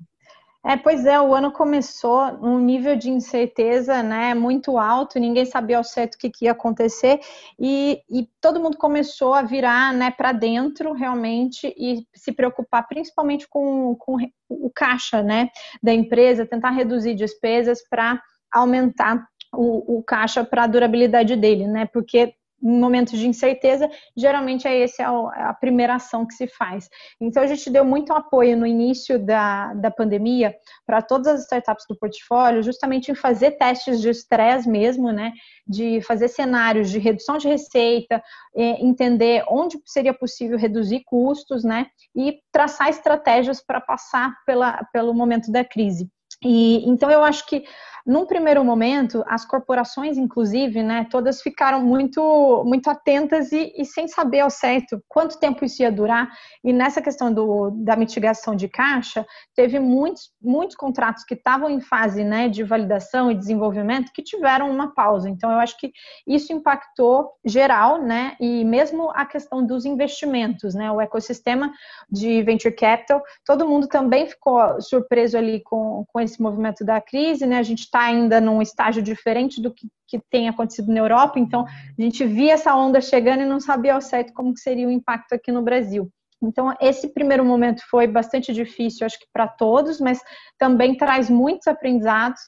É, 0.64 0.76
pois 0.76 1.04
é, 1.04 1.20
o 1.20 1.34
ano 1.34 1.50
começou 1.50 2.38
num 2.38 2.60
nível 2.60 2.94
de 2.94 3.10
incerteza 3.10 4.00
né, 4.00 4.32
muito 4.32 4.78
alto, 4.78 5.18
ninguém 5.18 5.44
sabia 5.44 5.76
ao 5.76 5.82
certo 5.82 6.14
o 6.14 6.18
que, 6.18 6.30
que 6.30 6.44
ia 6.44 6.52
acontecer, 6.52 7.18
e, 7.58 8.00
e, 8.08 8.28
todo 8.40 8.60
mundo 8.60 8.76
começou 8.76 9.34
a 9.34 9.42
virar 9.42 9.92
né, 9.92 10.12
para 10.12 10.30
dentro 10.30 10.92
realmente 10.92 11.74
e 11.76 12.06
se 12.14 12.30
preocupar 12.30 12.86
principalmente 12.86 13.48
com, 13.48 13.96
com 13.96 14.16
o 14.48 14.70
caixa 14.70 15.20
né, 15.20 15.50
da 15.82 15.92
empresa, 15.92 16.46
tentar 16.46 16.70
reduzir 16.70 17.14
despesas 17.16 17.82
para 17.88 18.22
aumentar 18.52 19.26
o, 19.52 19.98
o 19.98 20.02
caixa 20.02 20.44
para 20.44 20.64
a 20.64 20.68
durabilidade 20.68 21.36
dele, 21.36 21.66
né? 21.66 21.86
Porque 21.86 22.34
momentos 22.62 23.18
de 23.18 23.26
incerteza, 23.26 23.90
geralmente 24.16 24.68
é 24.68 24.82
essa 24.82 25.02
é 25.02 25.06
a 25.06 25.52
primeira 25.52 25.96
ação 25.96 26.24
que 26.24 26.34
se 26.34 26.46
faz. 26.46 26.88
Então, 27.20 27.42
a 27.42 27.46
gente 27.46 27.68
deu 27.68 27.84
muito 27.84 28.12
apoio 28.12 28.56
no 28.56 28.66
início 28.66 29.18
da, 29.18 29.74
da 29.74 29.90
pandemia 29.90 30.54
para 30.86 31.02
todas 31.02 31.26
as 31.26 31.42
startups 31.42 31.84
do 31.88 31.98
portfólio, 31.98 32.62
justamente 32.62 33.10
em 33.10 33.14
fazer 33.14 33.52
testes 33.52 34.00
de 34.00 34.10
estresse 34.10 34.68
mesmo, 34.68 35.10
né? 35.10 35.32
De 35.66 36.00
fazer 36.02 36.28
cenários 36.28 36.90
de 36.90 36.98
redução 36.98 37.38
de 37.38 37.48
receita, 37.48 38.22
entender 38.54 39.44
onde 39.48 39.78
seria 39.84 40.14
possível 40.14 40.56
reduzir 40.56 41.02
custos, 41.04 41.64
né? 41.64 41.86
E 42.14 42.38
traçar 42.52 42.88
estratégias 42.88 43.60
para 43.60 43.80
passar 43.80 44.32
pela, 44.46 44.84
pelo 44.92 45.12
momento 45.12 45.50
da 45.50 45.64
crise. 45.64 46.08
E 46.44 46.88
então 46.88 47.10
eu 47.10 47.22
acho 47.22 47.46
que 47.46 47.64
num 48.06 48.26
primeiro 48.26 48.64
momento, 48.64 49.22
as 49.26 49.44
corporações, 49.44 50.18
inclusive, 50.18 50.82
né, 50.82 51.06
todas 51.10 51.40
ficaram 51.40 51.80
muito, 51.82 52.64
muito 52.66 52.90
atentas 52.90 53.52
e, 53.52 53.72
e, 53.76 53.84
sem 53.84 54.08
saber 54.08 54.40
ao 54.40 54.50
certo 54.50 55.02
quanto 55.08 55.38
tempo 55.38 55.64
isso 55.64 55.82
ia 55.82 55.92
durar. 55.92 56.30
E 56.64 56.72
nessa 56.72 57.00
questão 57.00 57.32
do, 57.32 57.70
da 57.70 57.94
mitigação 57.94 58.56
de 58.56 58.68
caixa, 58.68 59.24
teve 59.54 59.78
muitos, 59.78 60.32
muitos 60.40 60.76
contratos 60.76 61.24
que 61.24 61.34
estavam 61.34 61.70
em 61.70 61.80
fase 61.80 62.24
né, 62.24 62.48
de 62.48 62.64
validação 62.64 63.30
e 63.30 63.36
desenvolvimento 63.36 64.12
que 64.12 64.22
tiveram 64.22 64.70
uma 64.70 64.92
pausa. 64.94 65.28
Então, 65.28 65.50
eu 65.50 65.58
acho 65.58 65.78
que 65.78 65.92
isso 66.26 66.52
impactou 66.52 67.30
geral, 67.44 68.02
né, 68.02 68.36
e 68.40 68.64
mesmo 68.64 69.10
a 69.14 69.24
questão 69.24 69.64
dos 69.64 69.84
investimentos, 69.84 70.74
né, 70.74 70.90
o 70.90 71.00
ecossistema 71.00 71.72
de 72.10 72.42
venture 72.42 72.74
capital, 72.74 73.22
todo 73.44 73.68
mundo 73.68 73.86
também 73.86 74.26
ficou 74.26 74.80
surpreso 74.80 75.36
ali 75.38 75.60
com, 75.62 76.04
com 76.08 76.20
esse 76.20 76.40
movimento 76.42 76.84
da 76.84 77.00
crise, 77.00 77.46
né, 77.46 77.58
a 77.58 77.62
gente 77.62 77.91
está 77.92 78.00
ainda 78.00 78.40
num 78.40 78.62
estágio 78.62 79.02
diferente 79.02 79.60
do 79.60 79.72
que, 79.72 79.86
que 80.08 80.18
tem 80.30 80.48
acontecido 80.48 80.90
na 80.90 81.00
Europa, 81.00 81.38
então 81.38 81.66
a 81.66 82.02
gente 82.02 82.24
via 82.24 82.54
essa 82.54 82.74
onda 82.74 83.02
chegando 83.02 83.42
e 83.42 83.46
não 83.46 83.60
sabia 83.60 83.94
ao 83.94 84.00
certo 84.00 84.32
como 84.32 84.56
seria 84.56 84.88
o 84.88 84.90
impacto 84.90 85.34
aqui 85.34 85.52
no 85.52 85.62
Brasil. 85.62 86.10
Então, 86.42 86.74
esse 86.80 87.08
primeiro 87.08 87.44
momento 87.44 87.82
foi 87.88 88.08
bastante 88.08 88.52
difícil, 88.52 89.06
acho 89.06 89.18
que 89.18 89.26
para 89.32 89.46
todos, 89.46 90.00
mas 90.00 90.20
também 90.58 90.96
traz 90.96 91.30
muitos 91.30 91.68
aprendizados. 91.68 92.40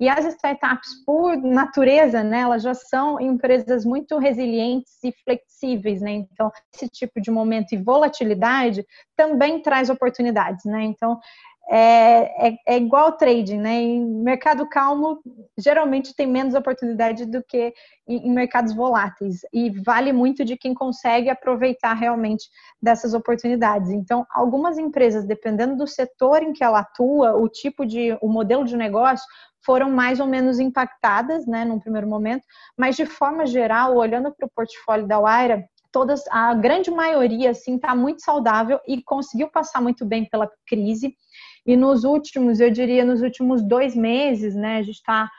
E 0.00 0.08
as 0.08 0.24
startups, 0.24 1.04
por 1.04 1.36
natureza, 1.36 2.24
né, 2.24 2.40
elas 2.40 2.62
já 2.62 2.74
são 2.74 3.20
empresas 3.20 3.84
muito 3.84 4.18
resilientes 4.18 4.94
e 5.04 5.12
flexíveis, 5.22 6.00
né? 6.00 6.12
Então, 6.12 6.50
esse 6.74 6.88
tipo 6.88 7.20
de 7.20 7.30
momento 7.30 7.72
e 7.72 7.76
volatilidade 7.76 8.84
também 9.14 9.60
traz 9.60 9.90
oportunidades, 9.90 10.64
né? 10.64 10.82
Então, 10.84 11.20
é, 11.74 12.48
é, 12.48 12.56
é, 12.66 12.76
igual 12.76 13.12
trading, 13.12 13.56
né? 13.56 13.80
Em 13.80 14.04
mercado 14.04 14.68
calmo, 14.68 15.22
geralmente 15.56 16.14
tem 16.14 16.26
menos 16.26 16.54
oportunidade 16.54 17.24
do 17.24 17.42
que 17.42 17.72
em, 18.06 18.28
em, 18.28 18.30
mercados 18.30 18.74
voláteis. 18.74 19.40
E 19.50 19.70
vale 19.80 20.12
muito 20.12 20.44
de 20.44 20.54
quem 20.54 20.74
consegue 20.74 21.30
aproveitar 21.30 21.94
realmente 21.94 22.44
dessas 22.80 23.14
oportunidades. 23.14 23.90
Então, 23.90 24.26
algumas 24.30 24.76
empresas, 24.76 25.24
dependendo 25.24 25.74
do 25.74 25.86
setor 25.86 26.42
em 26.42 26.52
que 26.52 26.62
ela 26.62 26.80
atua, 26.80 27.36
o 27.38 27.48
tipo 27.48 27.86
de, 27.86 28.18
o 28.20 28.28
modelo 28.28 28.66
de 28.66 28.76
negócio, 28.76 29.26
foram 29.64 29.90
mais 29.90 30.20
ou 30.20 30.26
menos 30.26 30.60
impactadas, 30.60 31.46
né, 31.46 31.64
num 31.64 31.78
primeiro 31.78 32.06
momento, 32.06 32.44
mas 32.76 32.96
de 32.96 33.06
forma 33.06 33.46
geral, 33.46 33.96
olhando 33.96 34.30
para 34.30 34.46
o 34.46 34.50
portfólio 34.50 35.06
da 35.06 35.20
Waira, 35.20 35.64
todas, 35.92 36.24
a 36.28 36.54
grande 36.54 36.90
maioria, 36.90 37.50
assim, 37.50 37.76
está 37.76 37.94
muito 37.94 38.22
saudável 38.22 38.80
e 38.88 39.02
conseguiu 39.02 39.48
passar 39.48 39.80
muito 39.80 40.04
bem 40.04 40.24
pela 40.24 40.50
crise. 40.66 41.14
E 41.66 41.76
nos 41.76 42.04
últimos, 42.04 42.60
eu 42.60 42.70
diria, 42.70 43.04
nos 43.04 43.22
últimos 43.22 43.62
dois 43.62 43.94
meses, 43.94 44.54
né, 44.54 44.78
a 44.78 44.82
gente 44.82 44.96
está 44.96 45.30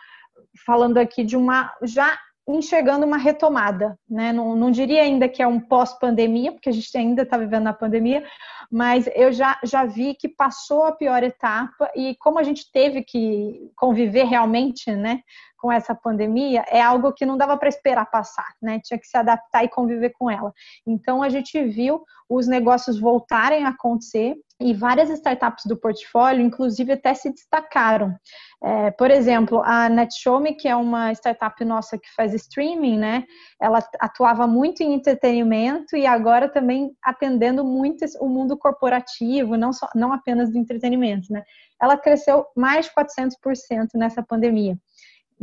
falando 0.66 0.98
aqui 0.98 1.24
de 1.24 1.36
uma 1.36 1.74
já 1.84 2.18
enxergando 2.48 3.06
uma 3.06 3.18
retomada, 3.18 3.98
né? 4.10 4.34
Não, 4.34 4.56
não 4.56 4.70
diria 4.70 5.02
ainda 5.02 5.30
que 5.30 5.42
é 5.42 5.48
um 5.48 5.60
pós-pandemia, 5.60 6.52
porque 6.52 6.68
a 6.68 6.74
gente 6.74 6.98
ainda 6.98 7.22
está 7.22 7.38
vivendo 7.38 7.64
na 7.64 7.74
pandemia, 7.74 8.26
mas 8.70 9.08
eu 9.16 9.32
já, 9.32 9.58
já 9.64 9.86
vi 9.86 10.14
que 10.14 10.28
passou 10.28 10.84
a 10.84 10.92
pior 10.92 11.24
etapa 11.24 11.90
e 11.96 12.16
como 12.20 12.40
a 12.40 12.44
gente 12.44 12.70
teve 12.72 13.02
que 13.02 13.72
conviver 13.76 14.26
realmente, 14.26 14.92
né, 14.92 15.22
com 15.58 15.72
essa 15.72 15.96
pandemia, 15.96 16.66
é 16.68 16.82
algo 16.82 17.14
que 17.14 17.26
não 17.26 17.38
dava 17.38 17.56
para 17.56 17.70
esperar 17.70 18.12
passar, 18.12 18.54
né? 18.62 18.82
Tinha 18.84 19.00
que 19.00 19.08
se 19.08 19.16
adaptar 19.16 19.64
e 19.64 19.70
conviver 19.70 20.10
com 20.10 20.30
ela. 20.30 20.52
Então 20.86 21.24
a 21.24 21.30
gente 21.30 21.64
viu 21.64 22.04
os 22.28 22.48
negócios 22.48 23.00
voltarem 23.00 23.64
a 23.64 23.70
acontecer 23.70 24.36
e 24.64 24.74
várias 24.74 25.10
startups 25.10 25.66
do 25.66 25.78
portfólio, 25.78 26.42
inclusive, 26.42 26.94
até 26.94 27.14
se 27.14 27.30
destacaram. 27.30 28.16
É, 28.64 28.92
por 28.92 29.12
exemplo, 29.12 29.62
a 29.66 29.90
NetShowme, 29.90 30.56
que 30.56 30.70
é 30.70 30.76
uma 30.76 31.12
startup 31.12 31.64
nossa 31.66 31.98
que 31.98 32.10
faz 32.16 32.34
streaming, 32.34 32.98
né? 32.98 33.26
Ela 33.62 33.80
atuava 34.00 34.48
muito 34.48 34.82
em 34.82 34.94
entretenimento 34.94 35.98
e 35.98 36.06
agora 36.06 36.48
também 36.48 36.96
atendendo 37.04 37.64
muito 37.66 38.06
o 38.22 38.30
mundo 38.30 38.58
corporativo, 38.58 39.58
não, 39.58 39.74
só, 39.74 39.90
não 39.94 40.14
apenas 40.14 40.50
do 40.50 40.58
entretenimento, 40.58 41.32
né? 41.32 41.44
Ela 41.82 41.98
cresceu 41.98 42.46
mais 42.56 42.86
de 42.86 42.92
400% 42.94 43.90
nessa 43.96 44.24
pandemia. 44.24 44.78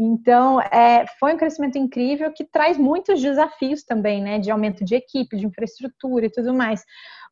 Então, 0.02 0.58
é, 0.62 1.04
foi 1.18 1.34
um 1.34 1.36
crescimento 1.36 1.76
incrível 1.76 2.32
que 2.32 2.42
traz 2.42 2.78
muitos 2.78 3.20
desafios 3.20 3.84
também, 3.84 4.22
né? 4.22 4.38
De 4.38 4.50
aumento 4.50 4.82
de 4.82 4.94
equipe, 4.94 5.36
de 5.36 5.44
infraestrutura 5.46 6.24
e 6.24 6.30
tudo 6.30 6.54
mais. 6.54 6.82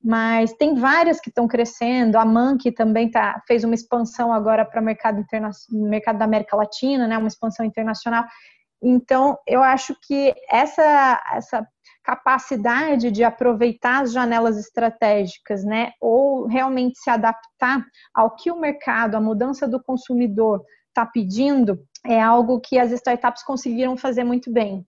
Mas 0.04 0.52
tem 0.52 0.74
várias 0.74 1.18
que 1.18 1.30
estão 1.30 1.48
crescendo. 1.48 2.18
A 2.18 2.26
Monkey 2.26 2.70
também 2.70 3.10
tá, 3.10 3.42
fez 3.46 3.64
uma 3.64 3.74
expansão 3.74 4.30
agora 4.34 4.66
para 4.66 4.82
o 4.82 4.84
mercado, 4.84 5.24
mercado 5.70 6.18
da 6.18 6.26
América 6.26 6.58
Latina, 6.58 7.08
né? 7.08 7.16
Uma 7.16 7.28
expansão 7.28 7.64
internacional. 7.64 8.26
Então, 8.82 9.38
eu 9.46 9.62
acho 9.62 9.96
que 10.06 10.34
essa, 10.50 11.22
essa 11.32 11.66
capacidade 12.04 13.10
de 13.10 13.24
aproveitar 13.24 14.02
as 14.02 14.12
janelas 14.12 14.58
estratégicas, 14.58 15.64
né, 15.64 15.92
ou 16.00 16.46
realmente 16.46 16.98
se 16.98 17.10
adaptar 17.10 17.84
ao 18.14 18.36
que 18.36 18.50
o 18.50 18.60
mercado, 18.60 19.16
a 19.16 19.20
mudança 19.20 19.66
do 19.66 19.82
consumidor 19.82 20.62
está 20.98 21.06
pedindo, 21.06 21.78
é 22.04 22.20
algo 22.20 22.60
que 22.60 22.78
as 22.78 22.92
startups 22.92 23.42
conseguiram 23.42 23.96
fazer 23.96 24.24
muito 24.24 24.50
bem. 24.50 24.86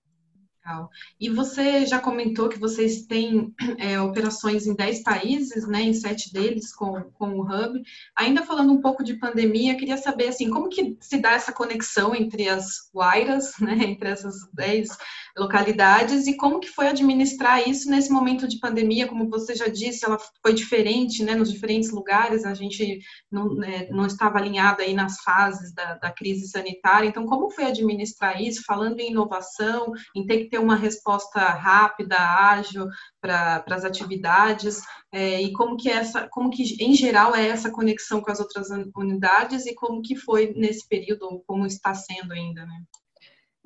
E 1.18 1.28
você 1.28 1.86
já 1.86 1.98
comentou 1.98 2.48
que 2.48 2.58
vocês 2.58 3.06
têm 3.06 3.52
é, 3.78 4.00
operações 4.00 4.66
em 4.66 4.74
10 4.74 5.02
países, 5.02 5.66
né, 5.66 5.82
em 5.82 5.94
sete 5.94 6.32
deles 6.32 6.74
com, 6.74 7.02
com 7.14 7.30
o 7.30 7.42
Hub. 7.42 7.82
Ainda 8.16 8.44
falando 8.44 8.72
um 8.72 8.80
pouco 8.80 9.02
de 9.02 9.14
pandemia, 9.14 9.76
queria 9.76 9.96
saber 9.96 10.28
assim, 10.28 10.50
como 10.50 10.68
que 10.68 10.96
se 11.00 11.18
dá 11.18 11.32
essa 11.32 11.52
conexão 11.52 12.14
entre 12.14 12.48
as 12.48 12.90
Wairas, 12.94 13.54
né, 13.60 13.78
entre 13.84 14.10
essas 14.10 14.34
10 14.52 14.88
localidades 15.36 16.26
e 16.26 16.36
como 16.36 16.60
que 16.60 16.68
foi 16.68 16.88
administrar 16.88 17.68
isso 17.68 17.90
nesse 17.90 18.10
momento 18.10 18.48
de 18.48 18.58
pandemia, 18.58 19.06
como 19.06 19.28
você 19.28 19.54
já 19.54 19.68
disse, 19.68 20.04
ela 20.04 20.18
foi 20.42 20.52
diferente, 20.52 21.22
né, 21.22 21.34
nos 21.34 21.52
diferentes 21.52 21.90
lugares, 21.90 22.44
a 22.44 22.54
gente 22.54 23.00
não, 23.30 23.54
né, 23.54 23.88
não 23.90 24.06
estava 24.06 24.38
alinhado 24.38 24.82
aí 24.82 24.94
nas 24.94 25.20
fases 25.20 25.72
da, 25.74 25.94
da 25.94 26.10
crise 26.10 26.48
sanitária, 26.48 27.08
então 27.08 27.26
como 27.26 27.50
foi 27.50 27.64
administrar 27.64 28.40
isso, 28.40 28.62
falando 28.66 29.00
em 29.00 29.10
inovação, 29.10 29.92
em 30.14 30.26
ter 30.26 30.38
que 30.38 30.50
ter 30.50 30.58
uma 30.58 30.76
resposta 30.76 31.40
rápida, 31.40 32.16
ágil 32.16 32.86
para 33.20 33.64
as 33.70 33.84
atividades, 33.84 34.80
é, 35.12 35.42
e 35.42 35.52
como 35.52 35.76
que 35.76 35.90
essa, 35.90 36.28
como 36.28 36.50
que 36.50 36.76
em 36.82 36.94
geral 36.94 37.34
é 37.34 37.48
essa 37.48 37.70
conexão 37.70 38.20
com 38.20 38.30
as 38.30 38.40
outras 38.40 38.68
unidades 38.96 39.66
e 39.66 39.74
como 39.74 40.02
que 40.02 40.14
foi 40.14 40.52
nesse 40.54 40.86
período, 40.88 41.24
ou 41.24 41.40
como 41.46 41.66
está 41.66 41.94
sendo 41.94 42.32
ainda, 42.32 42.64
né? 42.64 42.82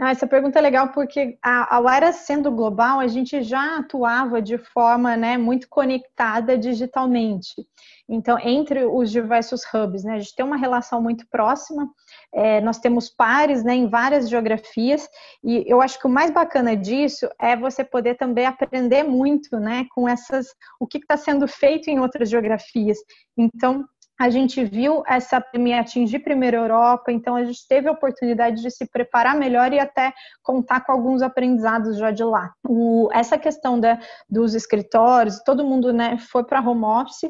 Ah, 0.01 0.11
essa 0.11 0.27
pergunta 0.27 0.59
é 0.59 0.63
legal 0.63 0.89
porque 0.89 1.39
a, 1.41 1.77
a 1.77 1.79
Wire 1.79 2.13
sendo 2.13 2.51
global, 2.51 2.99
a 2.99 3.07
gente 3.07 3.43
já 3.45 3.79
atuava 3.79 4.43
de 4.43 4.59
forma 4.59 5.17
né, 5.17 5.39
muito 5.39 5.69
conectada 5.69 6.59
digitalmente. 6.59 7.65
então 8.09 8.37
entre 8.41 8.85
os 8.85 9.09
diversos 9.09 9.63
hubs, 9.73 10.03
né? 10.03 10.15
A 10.15 10.19
gente 10.19 10.35
tem 10.35 10.45
uma 10.45 10.57
relação 10.57 11.01
muito 11.01 11.25
próxima, 11.29 11.89
é, 12.35 12.61
nós 12.61 12.79
temos 12.79 13.09
pares 13.09 13.63
né, 13.63 13.75
em 13.77 13.89
várias 13.89 14.29
geografias, 14.29 15.09
e 15.45 15.65
eu 15.69 15.81
acho 15.81 15.99
que 16.01 16.09
o 16.09 16.11
mais 16.11 16.33
bacana 16.33 16.77
disso 16.77 17.29
é 17.41 17.57
você 17.57 17.85
poder 17.85 18.17
também 18.17 18.47
aprender 18.47 19.05
muito 19.05 19.61
né, 19.61 19.87
com 19.95 20.09
essas, 20.09 20.49
o 20.81 20.89
que 20.89 20.99
está 20.99 21.17
sendo 21.17 21.47
feito 21.47 21.89
em 21.89 22.01
outras 22.01 22.29
geografias. 22.29 22.99
Então, 23.37 23.85
a 24.18 24.30
gente 24.30 24.64
viu 24.64 25.02
essa 25.06 25.40
pandemia 25.40 25.80
atingir 25.80 26.21
primeiro 26.21 26.56
a 26.56 26.61
Europa, 26.61 27.11
então 27.11 27.35
a 27.35 27.44
gente 27.44 27.66
teve 27.66 27.88
a 27.88 27.92
oportunidade 27.92 28.62
de 28.62 28.71
se 28.71 28.87
preparar 28.87 29.37
melhor 29.37 29.73
e 29.73 29.80
até 29.80 30.12
contar 30.42 30.80
com 30.80 30.92
alguns 30.92 31.21
aprendizados 31.21 31.99
já 31.99 32.11
de 32.12 32.23
lá. 32.23 32.52
O, 32.66 33.09
essa 33.12 33.37
questão 33.37 33.78
da, 33.78 33.99
dos 34.30 34.54
escritórios, 34.54 35.42
todo 35.44 35.64
mundo 35.64 35.92
né, 35.92 36.16
foi 36.18 36.44
para 36.44 36.61
home 36.61 36.85
office 36.85 37.28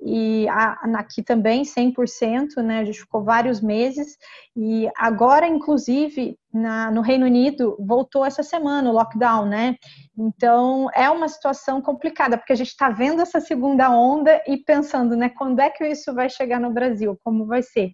e 0.00 0.46
a, 0.48 0.78
aqui 0.98 1.22
também 1.22 1.62
100%, 1.62 2.62
né, 2.62 2.80
a 2.80 2.84
gente 2.84 3.00
ficou 3.00 3.24
vários 3.24 3.62
meses 3.62 4.18
e 4.54 4.88
agora, 4.96 5.46
inclusive, 5.46 6.38
na, 6.56 6.90
no 6.90 7.02
Reino 7.02 7.26
Unido, 7.26 7.76
voltou 7.78 8.24
essa 8.24 8.42
semana 8.42 8.88
o 8.88 8.92
lockdown, 8.92 9.44
né? 9.44 9.76
Então, 10.18 10.88
é 10.94 11.10
uma 11.10 11.28
situação 11.28 11.82
complicada, 11.82 12.38
porque 12.38 12.52
a 12.52 12.56
gente 12.56 12.68
está 12.68 12.88
vendo 12.88 13.20
essa 13.20 13.38
segunda 13.38 13.90
onda 13.90 14.42
e 14.46 14.56
pensando, 14.56 15.14
né, 15.14 15.28
quando 15.28 15.60
é 15.60 15.68
que 15.68 15.86
isso 15.86 16.14
vai 16.14 16.30
chegar 16.30 16.58
no 16.58 16.72
Brasil, 16.72 17.18
como 17.22 17.44
vai 17.44 17.62
ser. 17.62 17.90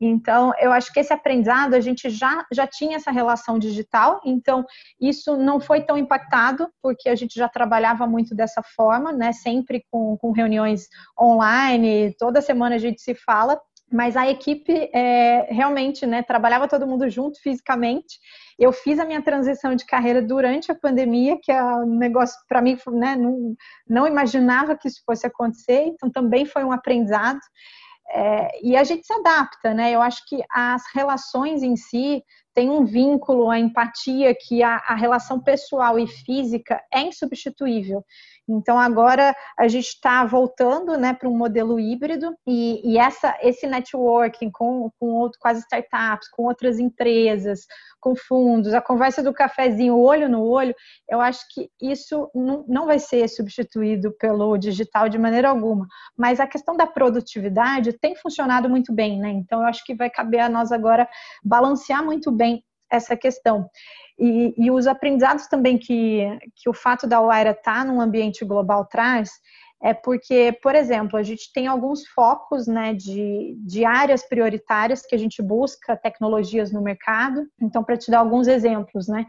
Então, 0.00 0.52
eu 0.60 0.72
acho 0.72 0.92
que 0.92 1.00
esse 1.00 1.12
aprendizado, 1.12 1.74
a 1.74 1.80
gente 1.80 2.08
já, 2.10 2.44
já 2.52 2.66
tinha 2.66 2.96
essa 2.96 3.10
relação 3.10 3.58
digital, 3.58 4.20
então, 4.24 4.64
isso 5.00 5.36
não 5.36 5.58
foi 5.58 5.80
tão 5.80 5.98
impactado, 5.98 6.68
porque 6.80 7.08
a 7.08 7.16
gente 7.16 7.34
já 7.34 7.48
trabalhava 7.48 8.06
muito 8.06 8.34
dessa 8.34 8.62
forma, 8.62 9.12
né, 9.12 9.32
sempre 9.32 9.84
com, 9.90 10.16
com 10.16 10.30
reuniões 10.30 10.86
online, 11.20 12.14
toda 12.16 12.40
semana 12.40 12.76
a 12.76 12.78
gente 12.78 13.02
se 13.02 13.14
fala, 13.14 13.60
mas 13.92 14.16
a 14.16 14.28
equipe 14.28 14.90
é, 14.92 15.46
realmente 15.50 16.06
né, 16.06 16.22
trabalhava 16.22 16.68
todo 16.68 16.86
mundo 16.86 17.08
junto 17.08 17.40
fisicamente. 17.40 18.18
Eu 18.58 18.72
fiz 18.72 18.98
a 18.98 19.04
minha 19.04 19.22
transição 19.22 19.74
de 19.74 19.86
carreira 19.86 20.20
durante 20.22 20.70
a 20.72 20.74
pandemia, 20.74 21.38
que 21.42 21.52
é 21.52 21.62
um 21.62 21.96
negócio 21.96 22.36
para 22.48 22.62
mim, 22.62 22.76
né, 22.92 23.16
não, 23.16 23.54
não 23.88 24.06
imaginava 24.06 24.76
que 24.76 24.88
isso 24.88 25.02
fosse 25.04 25.26
acontecer, 25.26 25.84
então 25.86 26.10
também 26.10 26.44
foi 26.44 26.64
um 26.64 26.72
aprendizado. 26.72 27.40
É, 28.10 28.48
e 28.62 28.76
a 28.76 28.84
gente 28.84 29.06
se 29.06 29.12
adapta, 29.14 29.72
né? 29.72 29.90
Eu 29.90 30.02
acho 30.02 30.22
que 30.28 30.42
as 30.50 30.82
relações 30.94 31.62
em 31.62 31.74
si 31.74 32.22
têm 32.54 32.70
um 32.70 32.84
vínculo, 32.84 33.50
a 33.50 33.58
empatia, 33.58 34.34
que 34.38 34.62
a, 34.62 34.76
a 34.86 34.94
relação 34.94 35.40
pessoal 35.40 35.98
e 35.98 36.06
física 36.06 36.80
é 36.92 37.00
insubstituível. 37.00 38.04
Então 38.48 38.78
agora 38.78 39.34
a 39.58 39.68
gente 39.68 39.88
está 39.88 40.24
voltando 40.24 40.96
né, 40.98 41.14
para 41.14 41.28
um 41.28 41.36
modelo 41.36 41.80
híbrido 41.80 42.36
e, 42.46 42.92
e, 42.92 42.98
essa, 42.98 43.36
esse 43.40 43.66
networking 43.66 44.50
com, 44.50 44.90
com, 44.98 45.06
outro, 45.06 45.38
as 45.44 45.58
startups, 45.58 46.28
com 46.30 46.44
outras 46.44 46.78
empresas, 46.78 47.60
com 48.00 48.14
fundos, 48.14 48.74
a 48.74 48.82
conversa 48.82 49.22
do 49.22 49.32
cafezinho 49.32 49.96
olho 49.96 50.28
no 50.28 50.42
olho, 50.42 50.74
eu 51.08 51.20
acho 51.20 51.40
que 51.52 51.70
isso 51.80 52.30
não, 52.34 52.64
não 52.68 52.86
vai 52.86 52.98
ser 52.98 53.26
substituído 53.28 54.12
pelo 54.18 54.58
digital 54.58 55.08
de 55.08 55.18
maneira 55.18 55.48
alguma. 55.48 55.86
Mas 56.16 56.38
a 56.38 56.46
questão 56.46 56.76
da 56.76 56.86
produtividade 56.86 57.94
tem 57.94 58.14
funcionado 58.14 58.68
muito 58.68 58.92
bem, 58.92 59.18
né? 59.18 59.30
Então 59.30 59.60
eu 59.60 59.66
acho 59.66 59.82
que 59.84 59.94
vai 59.94 60.10
caber 60.10 60.40
a 60.40 60.48
nós 60.48 60.70
agora 60.70 61.08
balancear 61.42 62.04
muito 62.04 62.30
bem 62.30 62.62
essa 62.94 63.16
questão. 63.16 63.68
E, 64.18 64.54
e 64.56 64.70
os 64.70 64.86
aprendizados 64.86 65.46
também 65.46 65.76
que, 65.76 66.26
que 66.56 66.68
o 66.68 66.74
fato 66.74 67.06
da 67.06 67.20
Waira 67.20 67.50
estar 67.50 67.80
tá 67.80 67.84
num 67.84 68.00
ambiente 68.00 68.44
global 68.44 68.84
traz 68.86 69.30
é 69.82 69.92
porque, 69.92 70.56
por 70.62 70.74
exemplo, 70.74 71.18
a 71.18 71.22
gente 71.22 71.52
tem 71.52 71.66
alguns 71.66 72.06
focos 72.08 72.66
né, 72.66 72.94
de, 72.94 73.54
de 73.58 73.84
áreas 73.84 74.26
prioritárias 74.26 75.04
que 75.04 75.14
a 75.14 75.18
gente 75.18 75.42
busca 75.42 75.94
tecnologias 75.94 76.72
no 76.72 76.80
mercado. 76.80 77.46
Então, 77.60 77.84
para 77.84 77.96
te 77.96 78.10
dar 78.10 78.20
alguns 78.20 78.48
exemplos, 78.48 79.08
né, 79.08 79.26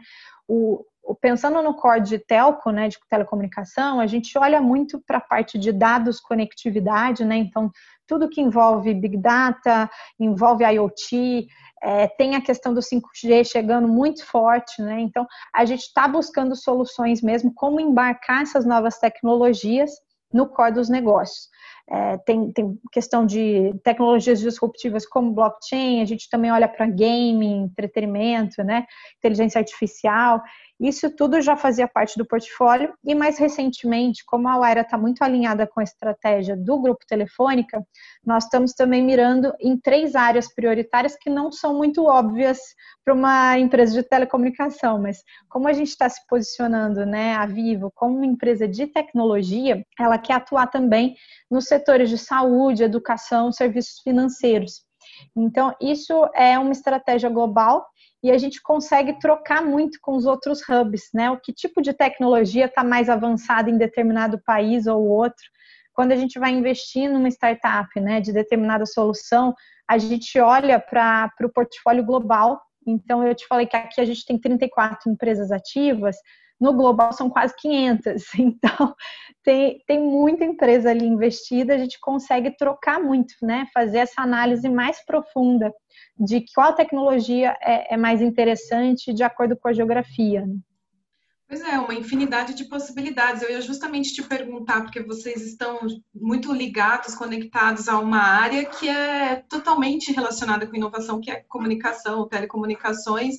o, 0.48 0.82
pensando 1.20 1.62
no 1.62 1.74
core 1.74 2.00
de 2.00 2.18
telco, 2.18 2.70
né, 2.70 2.88
de 2.88 2.96
telecomunicação, 3.08 4.00
a 4.00 4.06
gente 4.06 4.38
olha 4.38 4.60
muito 4.60 4.98
para 5.06 5.18
a 5.18 5.20
parte 5.20 5.58
de 5.58 5.70
dados, 5.72 6.20
conectividade, 6.20 7.22
né, 7.22 7.36
então 7.36 7.70
tudo 8.06 8.28
que 8.28 8.40
envolve 8.40 8.94
Big 8.94 9.16
Data, 9.16 9.90
envolve 10.18 10.64
IoT, 10.64 11.46
é, 11.82 12.08
tem 12.08 12.34
a 12.34 12.40
questão 12.40 12.72
do 12.72 12.80
5G 12.80 13.44
chegando 13.44 13.86
muito 13.86 14.24
forte, 14.24 14.80
né? 14.82 15.00
Então, 15.00 15.26
a 15.54 15.64
gente 15.64 15.82
está 15.82 16.08
buscando 16.08 16.56
soluções 16.56 17.20
mesmo, 17.22 17.52
como 17.54 17.80
embarcar 17.80 18.42
essas 18.42 18.64
novas 18.64 18.98
tecnologias 18.98 19.90
no 20.32 20.48
core 20.48 20.72
dos 20.72 20.88
negócios. 20.88 21.48
É, 21.88 22.16
tem, 22.18 22.50
tem 22.50 22.76
questão 22.90 23.24
de 23.24 23.72
tecnologias 23.84 24.40
disruptivas 24.40 25.06
como 25.06 25.32
blockchain, 25.32 26.02
a 26.02 26.04
gente 26.04 26.28
também 26.28 26.50
olha 26.50 26.66
para 26.66 26.86
gaming, 26.86 27.62
entretenimento, 27.62 28.64
né? 28.64 28.84
inteligência 29.18 29.60
artificial. 29.60 30.42
Isso 30.78 31.08
tudo 31.14 31.40
já 31.40 31.56
fazia 31.56 31.88
parte 31.88 32.18
do 32.18 32.26
portfólio 32.26 32.92
e 33.02 33.14
mais 33.14 33.38
recentemente, 33.38 34.22
como 34.26 34.46
a 34.46 34.58
Waira 34.58 34.82
está 34.82 34.98
muito 34.98 35.22
alinhada 35.22 35.66
com 35.66 35.80
a 35.80 35.82
estratégia 35.82 36.54
do 36.54 36.78
grupo 36.78 37.06
Telefônica, 37.08 37.82
nós 38.24 38.44
estamos 38.44 38.72
também 38.72 39.02
mirando 39.02 39.54
em 39.58 39.78
três 39.78 40.14
áreas 40.14 40.52
prioritárias 40.52 41.16
que 41.16 41.30
não 41.30 41.50
são 41.50 41.74
muito 41.74 42.04
óbvias 42.04 42.58
para 43.02 43.14
uma 43.14 43.58
empresa 43.58 43.94
de 43.94 44.02
telecomunicação, 44.02 45.00
mas 45.00 45.22
como 45.48 45.66
a 45.66 45.72
gente 45.72 45.88
está 45.88 46.08
se 46.08 46.20
posicionando, 46.28 47.06
né, 47.06 47.34
a 47.36 47.46
Vivo 47.46 47.90
como 47.94 48.16
uma 48.16 48.26
empresa 48.26 48.68
de 48.68 48.86
tecnologia, 48.86 49.82
ela 49.98 50.18
quer 50.18 50.34
atuar 50.34 50.66
também 50.66 51.14
nos 51.50 51.66
setores 51.76 52.08
de 52.08 52.16
saúde, 52.16 52.82
educação, 52.82 53.52
serviços 53.52 54.00
financeiros. 54.02 54.82
Então, 55.36 55.74
isso 55.80 56.28
é 56.34 56.58
uma 56.58 56.72
estratégia 56.72 57.28
global 57.28 57.86
e 58.22 58.30
a 58.30 58.38
gente 58.38 58.62
consegue 58.62 59.18
trocar 59.20 59.62
muito 59.62 59.98
com 60.00 60.16
os 60.16 60.24
outros 60.24 60.60
hubs, 60.68 61.10
né? 61.14 61.30
O 61.30 61.38
que 61.38 61.52
tipo 61.52 61.82
de 61.82 61.92
tecnologia 61.92 62.64
está 62.64 62.82
mais 62.82 63.08
avançada 63.08 63.70
em 63.70 63.76
determinado 63.76 64.40
país 64.44 64.86
ou 64.86 65.06
outro. 65.06 65.44
Quando 65.92 66.12
a 66.12 66.16
gente 66.16 66.38
vai 66.38 66.50
investir 66.50 67.10
numa 67.10 67.28
startup, 67.28 67.88
né, 68.00 68.20
de 68.20 68.32
determinada 68.32 68.84
solução, 68.84 69.54
a 69.88 69.98
gente 69.98 70.38
olha 70.40 70.80
para 70.80 71.30
o 71.42 71.52
portfólio 71.52 72.04
global. 72.04 72.60
Então, 72.86 73.26
eu 73.26 73.34
te 73.34 73.46
falei 73.46 73.66
que 73.66 73.76
aqui 73.76 74.00
a 74.00 74.04
gente 74.04 74.24
tem 74.24 74.38
34 74.38 75.10
empresas 75.10 75.50
ativas, 75.50 76.16
no 76.60 76.72
global 76.72 77.12
são 77.12 77.28
quase 77.28 77.54
500. 77.56 78.22
Então, 78.38 78.94
tem, 79.42 79.82
tem 79.86 80.00
muita 80.00 80.44
empresa 80.44 80.90
ali 80.90 81.06
investida, 81.06 81.74
a 81.74 81.78
gente 81.78 82.00
consegue 82.00 82.56
trocar 82.56 83.00
muito, 83.00 83.34
né? 83.42 83.66
Fazer 83.72 83.98
essa 83.98 84.22
análise 84.22 84.68
mais 84.68 85.04
profunda 85.04 85.72
de 86.18 86.44
qual 86.54 86.74
tecnologia 86.74 87.56
é, 87.60 87.94
é 87.94 87.96
mais 87.96 88.20
interessante 88.20 89.12
de 89.12 89.22
acordo 89.22 89.56
com 89.56 89.68
a 89.68 89.72
geografia. 89.72 90.44
Né? 90.46 90.56
Pois 91.48 91.60
é, 91.60 91.78
uma 91.78 91.94
infinidade 91.94 92.54
de 92.54 92.64
possibilidades. 92.64 93.40
Eu 93.40 93.50
ia 93.50 93.60
justamente 93.60 94.12
te 94.12 94.20
perguntar, 94.20 94.82
porque 94.82 95.00
vocês 95.00 95.42
estão 95.42 95.78
muito 96.12 96.52
ligados, 96.52 97.14
conectados 97.14 97.88
a 97.88 98.00
uma 98.00 98.18
área 98.18 98.64
que 98.64 98.88
é 98.88 99.36
totalmente 99.48 100.10
relacionada 100.12 100.66
com 100.66 100.74
inovação, 100.74 101.20
que 101.20 101.30
é 101.30 101.44
comunicação, 101.46 102.26
telecomunicações, 102.26 103.36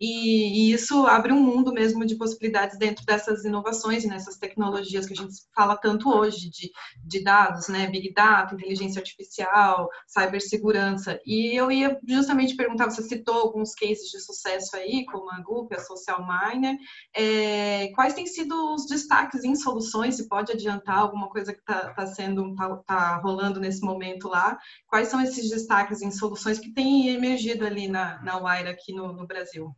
e, 0.00 0.70
e, 0.70 0.72
isso 0.72 1.06
abre 1.06 1.30
um 1.30 1.40
mundo 1.40 1.72
mesmo 1.72 2.06
de 2.06 2.16
possibilidades 2.16 2.78
dentro 2.78 3.04
dessas 3.04 3.44
inovações 3.44 4.04
nessas 4.04 4.38
tecnologias 4.38 5.04
que 5.04 5.12
a 5.12 5.16
gente 5.16 5.34
fala 5.54 5.76
tanto 5.76 6.08
hoje, 6.08 6.48
de, 6.48 6.70
de 7.04 7.22
dados, 7.22 7.68
né? 7.68 7.86
Big 7.86 8.14
Data, 8.14 8.54
inteligência 8.54 9.00
artificial, 9.00 9.90
cibersegurança. 10.06 11.20
E 11.26 11.54
eu 11.54 11.70
ia 11.70 11.98
justamente 12.08 12.56
perguntar, 12.56 12.90
você 12.90 13.02
citou 13.02 13.34
alguns 13.34 13.74
cases 13.74 14.10
de 14.10 14.20
sucesso 14.20 14.74
aí, 14.74 15.04
como 15.04 15.30
a 15.30 15.40
Goop, 15.42 15.74
a 15.74 15.80
Social 15.80 16.26
Miner. 16.26 16.76
É, 17.14 17.88
quais 17.94 18.14
têm 18.14 18.26
sido 18.26 18.74
os 18.74 18.86
destaques 18.86 19.44
em 19.44 19.54
soluções? 19.54 20.14
Se 20.14 20.28
pode 20.28 20.52
adiantar 20.52 20.98
alguma 20.98 21.28
coisa 21.28 21.52
que 21.52 21.60
está 21.60 21.92
tá 21.92 22.06
sendo, 22.06 22.54
tá, 22.54 22.76
tá 22.86 23.16
rolando 23.16 23.60
nesse 23.60 23.82
momento 23.82 24.28
lá? 24.28 24.58
Quais 24.86 25.08
são 25.08 25.20
esses 25.20 25.50
destaques 25.50 26.00
em 26.00 26.10
soluções 26.10 26.58
que 26.58 26.72
têm 26.72 27.10
emergido 27.10 27.66
ali 27.66 27.86
na, 27.86 28.22
na 28.22 28.38
Wire 28.38 28.68
aqui 28.68 28.94
no, 28.94 29.12
no 29.12 29.26
Brasil? 29.26 29.74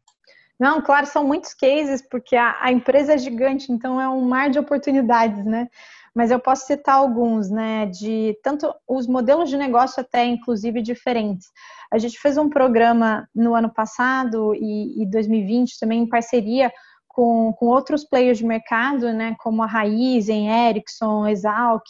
Não, 0.62 0.80
claro, 0.80 1.06
são 1.06 1.26
muitos 1.26 1.52
cases, 1.54 2.00
porque 2.08 2.36
a, 2.36 2.56
a, 2.60 2.70
empresa 2.70 3.14
é 3.14 3.18
gigante, 3.18 3.72
então 3.72 4.00
é 4.00 4.08
um 4.08 4.20
mar 4.20 4.48
de 4.48 4.60
oportunidades, 4.60 5.44
né? 5.44 5.68
Mas 6.14 6.30
eu 6.30 6.38
posso 6.38 6.66
citar 6.68 6.94
alguns, 6.94 7.50
né? 7.50 7.86
De 7.86 8.38
tanto 8.44 8.72
os 8.86 9.08
modelos 9.08 9.50
de 9.50 9.56
negócio 9.56 10.00
até 10.00 10.24
inclusive 10.24 10.80
diferentes. 10.80 11.48
A 11.92 11.98
gente 11.98 12.16
fez 12.16 12.38
um 12.38 12.48
programa 12.48 13.28
no 13.34 13.56
ano 13.56 13.74
passado 13.74 14.54
e, 14.54 15.02
e 15.02 15.06
2020 15.10 15.80
também 15.80 16.02
em 16.02 16.08
parceria 16.08 16.72
com, 17.08 17.52
com 17.54 17.66
outros 17.66 18.04
players 18.04 18.38
de 18.38 18.46
mercado, 18.46 19.12
né? 19.12 19.34
Como 19.40 19.64
a 19.64 19.66
Raizen, 19.66 20.48
Ericsson, 20.48 21.26
Exalc, 21.26 21.88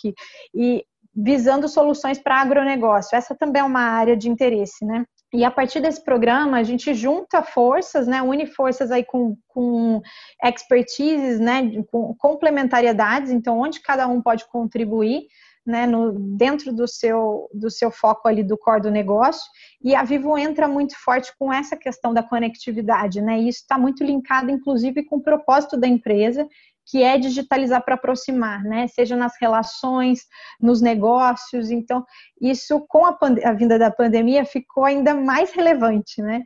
e 0.54 0.82
visando 1.14 1.68
soluções 1.68 2.18
para 2.18 2.40
agronegócio. 2.40 3.14
Essa 3.14 3.34
também 3.34 3.60
é 3.60 3.64
uma 3.66 3.82
área 3.82 4.16
de 4.16 4.30
interesse, 4.30 4.82
né? 4.82 5.04
E 5.34 5.44
a 5.44 5.50
partir 5.50 5.80
desse 5.80 6.04
programa, 6.04 6.58
a 6.58 6.62
gente 6.62 6.92
junta 6.92 7.42
forças, 7.42 8.06
né, 8.06 8.20
une 8.20 8.46
forças 8.46 8.90
aí 8.90 9.02
com, 9.02 9.36
com 9.48 10.02
expertises, 10.44 11.40
né, 11.40 11.82
com 11.90 12.14
complementariedades, 12.18 13.30
então 13.30 13.58
onde 13.58 13.80
cada 13.80 14.06
um 14.06 14.20
pode 14.20 14.46
contribuir 14.48 15.22
né, 15.66 15.86
no, 15.86 16.12
dentro 16.36 16.72
do 16.72 16.86
seu, 16.86 17.48
do 17.54 17.70
seu 17.70 17.90
foco 17.90 18.28
ali 18.28 18.42
do 18.42 18.58
core 18.58 18.82
do 18.82 18.90
negócio, 18.90 19.48
e 19.82 19.94
a 19.94 20.02
Vivo 20.02 20.36
entra 20.36 20.68
muito 20.68 20.94
forte 21.02 21.32
com 21.38 21.52
essa 21.52 21.76
questão 21.76 22.12
da 22.12 22.22
conectividade, 22.22 23.22
né, 23.22 23.38
e 23.38 23.48
isso 23.48 23.60
está 23.60 23.78
muito 23.78 24.04
linkado, 24.04 24.50
inclusive, 24.50 25.04
com 25.04 25.16
o 25.16 25.22
propósito 25.22 25.78
da 25.78 25.86
empresa, 25.86 26.46
que 26.92 27.02
é 27.02 27.16
digitalizar 27.16 27.82
para 27.82 27.94
aproximar, 27.94 28.62
né, 28.62 28.86
seja 28.86 29.16
nas 29.16 29.32
relações, 29.40 30.26
nos 30.60 30.82
negócios, 30.82 31.70
então, 31.70 32.04
isso 32.38 32.84
com 32.86 33.06
a, 33.06 33.16
a 33.46 33.52
vinda 33.54 33.78
da 33.78 33.90
pandemia 33.90 34.44
ficou 34.44 34.84
ainda 34.84 35.14
mais 35.14 35.52
relevante, 35.52 36.20
né, 36.20 36.42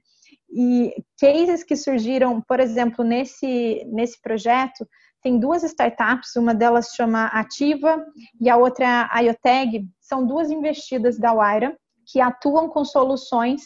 e 0.48 0.94
cases 1.20 1.64
que 1.64 1.74
surgiram, 1.74 2.40
por 2.40 2.60
exemplo, 2.60 3.04
nesse, 3.04 3.84
nesse 3.88 4.22
projeto, 4.22 4.86
tem 5.20 5.36
duas 5.36 5.64
startups, 5.64 6.36
uma 6.36 6.54
delas 6.54 6.94
chama 6.94 7.26
Ativa 7.26 8.06
e 8.40 8.48
a 8.48 8.56
outra 8.56 9.08
a 9.10 9.20
IoTag, 9.22 9.84
são 10.00 10.24
duas 10.24 10.48
investidas 10.48 11.18
da 11.18 11.34
Waira 11.34 11.76
que 12.06 12.20
atuam 12.20 12.68
com 12.68 12.84
soluções 12.84 13.62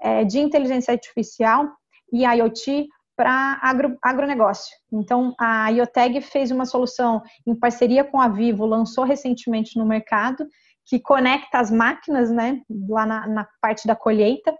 é, 0.00 0.24
de 0.24 0.38
inteligência 0.38 0.92
artificial 0.92 1.68
e 2.10 2.24
IoT 2.24 2.88
para 3.16 3.58
agro, 3.62 3.96
agronegócio. 4.02 4.74
Então, 4.92 5.34
a 5.38 5.68
IoTag 5.70 6.20
fez 6.20 6.50
uma 6.50 6.64
solução 6.64 7.22
em 7.46 7.54
parceria 7.54 8.04
com 8.04 8.20
a 8.20 8.28
Vivo, 8.28 8.66
lançou 8.66 9.04
recentemente 9.04 9.78
no 9.78 9.86
mercado, 9.86 10.46
que 10.86 11.00
conecta 11.00 11.58
as 11.58 11.70
máquinas, 11.70 12.30
né, 12.30 12.60
lá 12.88 13.06
na, 13.06 13.26
na 13.26 13.48
parte 13.60 13.86
da 13.86 13.96
colheita, 13.96 14.54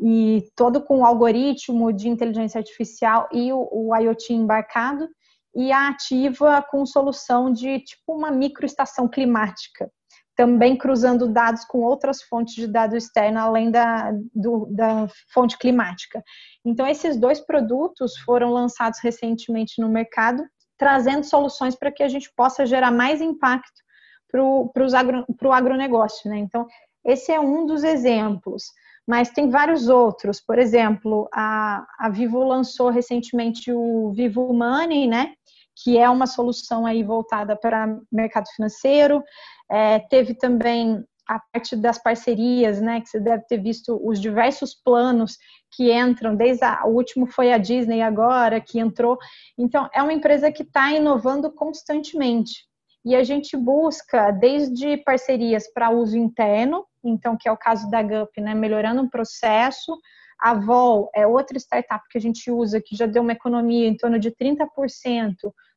e 0.00 0.42
todo 0.56 0.82
com 0.82 1.00
o 1.00 1.06
algoritmo 1.06 1.92
de 1.92 2.08
inteligência 2.08 2.58
artificial 2.58 3.28
e 3.32 3.52
o, 3.52 3.68
o 3.70 3.96
IoT 3.96 4.32
embarcado, 4.32 5.08
e 5.54 5.70
a 5.70 5.88
Ativa 5.88 6.60
com 6.68 6.84
solução 6.84 7.52
de 7.52 7.78
tipo 7.80 8.12
uma 8.16 8.30
microestação 8.30 9.08
climática, 9.08 9.90
também 10.36 10.76
cruzando 10.76 11.28
dados 11.28 11.64
com 11.64 11.78
outras 11.78 12.22
fontes 12.22 12.54
de 12.54 12.66
dados 12.66 13.04
externa 13.04 13.42
além 13.42 13.70
da, 13.70 14.12
do, 14.34 14.66
da 14.70 15.06
fonte 15.32 15.56
climática. 15.58 16.22
Então, 16.64 16.86
esses 16.86 17.16
dois 17.16 17.40
produtos 17.40 18.16
foram 18.18 18.50
lançados 18.50 18.98
recentemente 19.02 19.80
no 19.80 19.88
mercado, 19.88 20.44
trazendo 20.76 21.24
soluções 21.24 21.76
para 21.76 21.92
que 21.92 22.02
a 22.02 22.08
gente 22.08 22.32
possa 22.36 22.66
gerar 22.66 22.90
mais 22.90 23.20
impacto 23.20 23.82
para 24.30 24.42
o 24.42 24.70
agro, 24.96 25.52
agronegócio. 25.52 26.28
Né? 26.28 26.38
Então, 26.38 26.66
esse 27.04 27.30
é 27.30 27.38
um 27.38 27.64
dos 27.64 27.84
exemplos 27.84 28.64
mas 29.06 29.30
tem 29.30 29.50
vários 29.50 29.88
outros. 29.88 30.40
Por 30.40 30.58
exemplo, 30.58 31.28
a, 31.32 31.86
a 31.98 32.08
Vivo 32.08 32.42
lançou 32.42 32.90
recentemente 32.90 33.70
o 33.72 34.12
Vivo 34.12 34.52
Money, 34.52 35.06
né? 35.06 35.34
Que 35.76 35.98
é 35.98 36.08
uma 36.08 36.26
solução 36.26 36.86
aí 36.86 37.02
voltada 37.02 37.56
para 37.56 37.98
mercado 38.10 38.46
financeiro. 38.54 39.22
É, 39.70 39.98
teve 39.98 40.34
também 40.34 41.04
a 41.26 41.40
parte 41.52 41.74
das 41.74 41.98
parcerias, 41.98 42.80
né? 42.80 43.00
Que 43.00 43.08
você 43.08 43.20
deve 43.20 43.44
ter 43.46 43.58
visto 43.58 43.98
os 44.06 44.20
diversos 44.20 44.74
planos 44.74 45.38
que 45.72 45.92
entram, 45.92 46.36
desde 46.36 46.64
a, 46.64 46.84
o 46.84 46.90
último 46.90 47.26
foi 47.26 47.52
a 47.52 47.58
Disney 47.58 48.02
agora, 48.02 48.60
que 48.60 48.78
entrou. 48.78 49.18
Então, 49.58 49.88
é 49.92 50.02
uma 50.02 50.12
empresa 50.12 50.52
que 50.52 50.62
está 50.62 50.92
inovando 50.92 51.50
constantemente. 51.50 52.64
E 53.04 53.14
a 53.14 53.22
gente 53.22 53.56
busca 53.56 54.30
desde 54.30 54.96
parcerias 54.98 55.70
para 55.72 55.90
uso 55.90 56.16
interno, 56.16 56.86
então 57.04 57.36
que 57.38 57.48
é 57.48 57.52
o 57.52 57.56
caso 57.56 57.90
da 57.90 58.02
GUP, 58.02 58.40
né, 58.40 58.54
melhorando 58.54 59.02
o 59.02 59.10
processo. 59.10 59.98
A 60.40 60.54
Vol 60.54 61.10
é 61.14 61.26
outra 61.26 61.58
startup 61.58 62.02
que 62.08 62.16
a 62.16 62.20
gente 62.20 62.50
usa 62.50 62.80
que 62.80 62.96
já 62.96 63.04
deu 63.06 63.22
uma 63.22 63.32
economia 63.32 63.86
em 63.86 63.96
torno 63.96 64.18
de 64.18 64.30
30% 64.30 64.66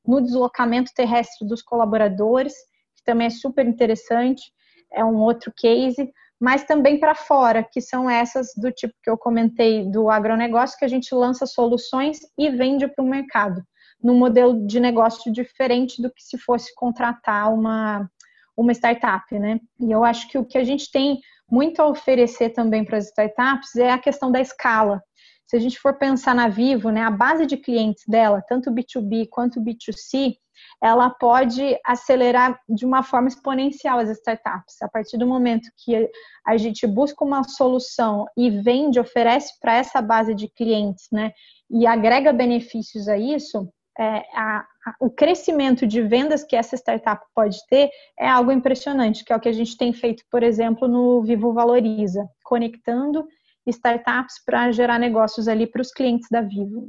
no 0.06 0.21
deslocamento 0.21 0.93
terrestre 0.95 1.45
dos 1.45 1.62
colaboradores, 1.62 2.54
também 3.08 3.28
é 3.28 3.32
super 3.32 3.65
interessante, 3.65 4.43
é 4.91 5.04
um 5.04 5.15
outro 5.15 5.52
case, 5.56 6.12
mas 6.39 6.65
também 6.65 7.00
para 7.00 7.15
fora, 7.15 7.63
que 7.63 7.82
são 7.82 8.10
essas 8.10 8.50
do 8.56 8.72
tipo 8.72 8.93
que 9.02 9.10
eu 9.10 9.17
comentei 9.17 9.89
do 9.89 10.12
agronegócio, 10.12 10.78
que 10.78 10.86
a 10.86 10.89
gente 10.89 11.15
lança 11.15 11.46
soluções 11.46 12.20
e 12.38 12.50
vende 12.50 12.88
para 12.88 13.04
o 13.04 13.08
mercado 13.08 13.63
num 14.04 14.17
modelo 14.17 14.67
de 14.67 14.80
negócio 14.80 15.32
diferente 15.32 16.02
do 16.02 16.12
que 16.12 16.24
se 16.24 16.38
fosse 16.38 16.74
contratar 16.76 17.52
uma, 17.52 18.10
uma 18.56 18.72
startup, 18.72 19.38
né? 19.39 19.60
E 19.80 19.91
eu 19.91 20.04
acho 20.04 20.28
que 20.28 20.38
o 20.38 20.46
que 20.46 20.58
a 20.58 20.63
gente 20.63 20.91
tem 20.91 21.20
muito 21.50 21.82
a 21.82 21.88
oferecer 21.88 22.50
também 22.50 22.86
para 22.86 22.98
as 22.98 23.06
startups 23.06 23.76
é 23.76 23.91
a 23.91 23.98
questão 23.98 24.32
da 24.32 24.39
escala. 24.39 25.02
Se 25.48 25.56
a 25.56 25.60
gente 25.60 25.80
for 25.80 25.98
pensar 25.98 26.36
na 26.36 26.48
Vivo, 26.48 26.91
né, 26.91 27.02
a 27.02 27.10
base 27.10 27.46
de 27.46 27.58
clientes 27.58 28.04
dela, 28.08 28.43
tanto 28.48 28.70
B2B 28.70 29.28
quanto 29.32 29.62
B2C, 29.62 30.36
ela 30.81 31.09
pode 31.09 31.77
acelerar 31.85 32.59
de 32.69 32.85
uma 32.85 33.01
forma 33.03 33.27
exponencial 33.27 33.99
as 33.99 34.09
startups. 34.09 34.81
A 34.81 34.87
partir 34.87 35.17
do 35.17 35.25
momento 35.25 35.69
que 35.83 36.09
a 36.45 36.57
gente 36.57 36.85
busca 36.85 37.25
uma 37.25 37.43
solução 37.43 38.25
e 38.37 38.49
vende, 38.49 38.99
oferece 38.99 39.53
para 39.59 39.75
essa 39.75 40.01
base 40.01 40.35
de 40.35 40.47
clientes, 40.47 41.07
né, 41.11 41.31
e 41.69 41.85
agrega 41.85 42.31
benefícios 42.31 43.07
a 43.07 43.17
isso, 43.17 43.67
é, 43.99 44.23
a, 44.33 44.59
a, 44.59 44.95
o 44.99 45.09
crescimento 45.09 45.87
de 45.87 46.01
vendas 46.03 46.43
que 46.43 46.55
essa 46.55 46.75
startup 46.75 47.25
pode 47.33 47.57
ter 47.67 47.89
é 48.17 48.29
algo 48.29 48.51
impressionante, 48.51 49.25
que 49.25 49.33
é 49.33 49.35
o 49.35 49.39
que 49.39 49.49
a 49.49 49.53
gente 49.53 49.75
tem 49.75 49.91
feito, 49.91 50.23
por 50.29 50.43
exemplo, 50.43 50.87
no 50.87 51.23
Vivo 51.23 51.51
Valoriza, 51.51 52.29
conectando 52.43 53.27
startups 53.65 54.35
para 54.45 54.71
gerar 54.71 54.99
negócios 54.99 55.47
ali 55.47 55.65
para 55.65 55.81
os 55.81 55.91
clientes 55.91 56.27
da 56.29 56.41
Vivo. 56.41 56.87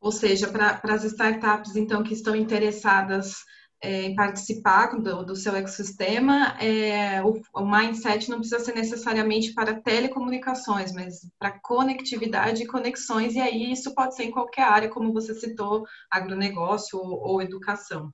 Ou 0.00 0.12
seja, 0.12 0.48
para 0.48 0.80
as 0.84 1.04
startups, 1.04 1.76
então, 1.76 2.02
que 2.02 2.14
estão 2.14 2.36
interessadas 2.36 3.36
é, 3.80 4.02
em 4.02 4.14
participar 4.14 4.98
do, 4.98 5.24
do 5.24 5.36
seu 5.36 5.54
ecossistema, 5.54 6.56
é, 6.60 7.22
o, 7.22 7.40
o, 7.54 7.64
mindset 7.64 8.28
não 8.28 8.38
precisa 8.38 8.64
ser 8.64 8.74
necessariamente 8.74 9.52
para 9.54 9.80
telecomunicações, 9.80 10.92
mas 10.92 11.20
para 11.38 11.58
conectividade 11.60 12.62
e 12.62 12.66
conexões, 12.66 13.34
e 13.34 13.40
aí 13.40 13.70
isso 13.70 13.94
pode 13.94 14.16
ser 14.16 14.24
em 14.24 14.30
qualquer 14.30 14.62
área, 14.62 14.88
como 14.88 15.12
você 15.12 15.34
citou, 15.34 15.84
agronegócio 16.10 16.98
ou, 16.98 17.20
ou 17.20 17.42
educação. 17.42 18.12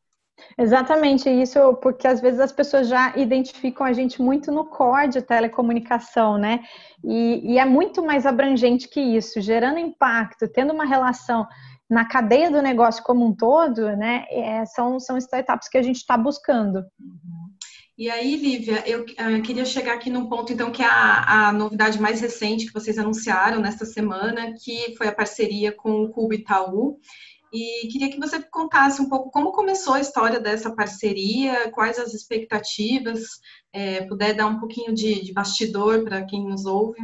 Exatamente 0.59 1.31
isso, 1.31 1.75
porque 1.75 2.09
às 2.09 2.21
vezes 2.21 2.41
as 2.41 2.53
pessoas 2.53 2.89
já 2.89 3.17
identificam 3.17 3.87
a 3.87 3.93
gente 3.93 4.21
muito 4.21 4.51
no 4.51 4.65
core 4.65 5.09
de 5.09 5.23
telecomunicação, 5.23 6.37
né? 6.37 6.65
E, 7.05 7.53
e 7.53 7.59
é 7.59 7.65
muito 7.65 8.05
mais 8.05 8.27
abrangente 8.27 8.89
que 8.89 9.01
isso, 9.01 9.41
gerando 9.41 9.79
impacto, 9.79 10.49
tendo 10.49 10.73
uma 10.73 10.85
relação 10.85 11.47
na 11.89 12.07
cadeia 12.07 12.51
do 12.51 12.63
negócio 12.63 13.03
como 13.03 13.27
um 13.27 13.35
todo, 13.35 13.97
né, 13.97 14.25
é, 14.31 14.65
são, 14.67 14.99
são 14.99 15.19
startups 15.19 15.69
que 15.69 15.79
a 15.79 15.83
gente 15.83 15.97
está 15.97 16.17
buscando. 16.17 16.79
Uhum. 16.99 17.45
E 17.97 18.11
aí, 18.11 18.37
Lívia, 18.37 18.83
eu 18.89 19.03
uh, 19.03 19.43
queria 19.43 19.65
chegar 19.65 19.95
aqui 19.95 20.11
num 20.11 20.29
ponto, 20.29 20.53
então, 20.53 20.73
que 20.73 20.83
é 20.83 20.87
a, 20.87 21.49
a 21.49 21.53
novidade 21.53 22.01
mais 22.01 22.21
recente 22.21 22.67
que 22.67 22.73
vocês 22.73 22.99
anunciaram 22.99 23.61
nesta 23.61 23.87
semana, 23.87 24.53
que 24.61 24.97
foi 24.97 25.07
a 25.07 25.15
parceria 25.15 25.71
com 25.71 26.03
o 26.03 26.11
Cubo 26.11 26.35
Itaú. 26.35 26.99
E 27.53 27.87
queria 27.87 28.11
que 28.11 28.19
você 28.19 28.43
contasse 28.43 29.01
um 29.01 29.09
pouco 29.09 29.31
como 29.31 29.53
começou 29.53 29.95
a 29.95 30.01
história 30.01 30.41
dessa 30.41 30.75
parceria, 30.75 31.71
quais 31.71 31.97
as 31.97 32.13
expectativas, 32.13 33.23
é, 33.73 34.05
puder 34.07 34.35
dar 34.35 34.49
um 34.49 34.59
pouquinho 34.59 34.93
de, 34.93 35.23
de 35.23 35.33
bastidor 35.33 36.03
para 36.03 36.25
quem 36.25 36.45
nos 36.45 36.67
ouve. 36.67 36.99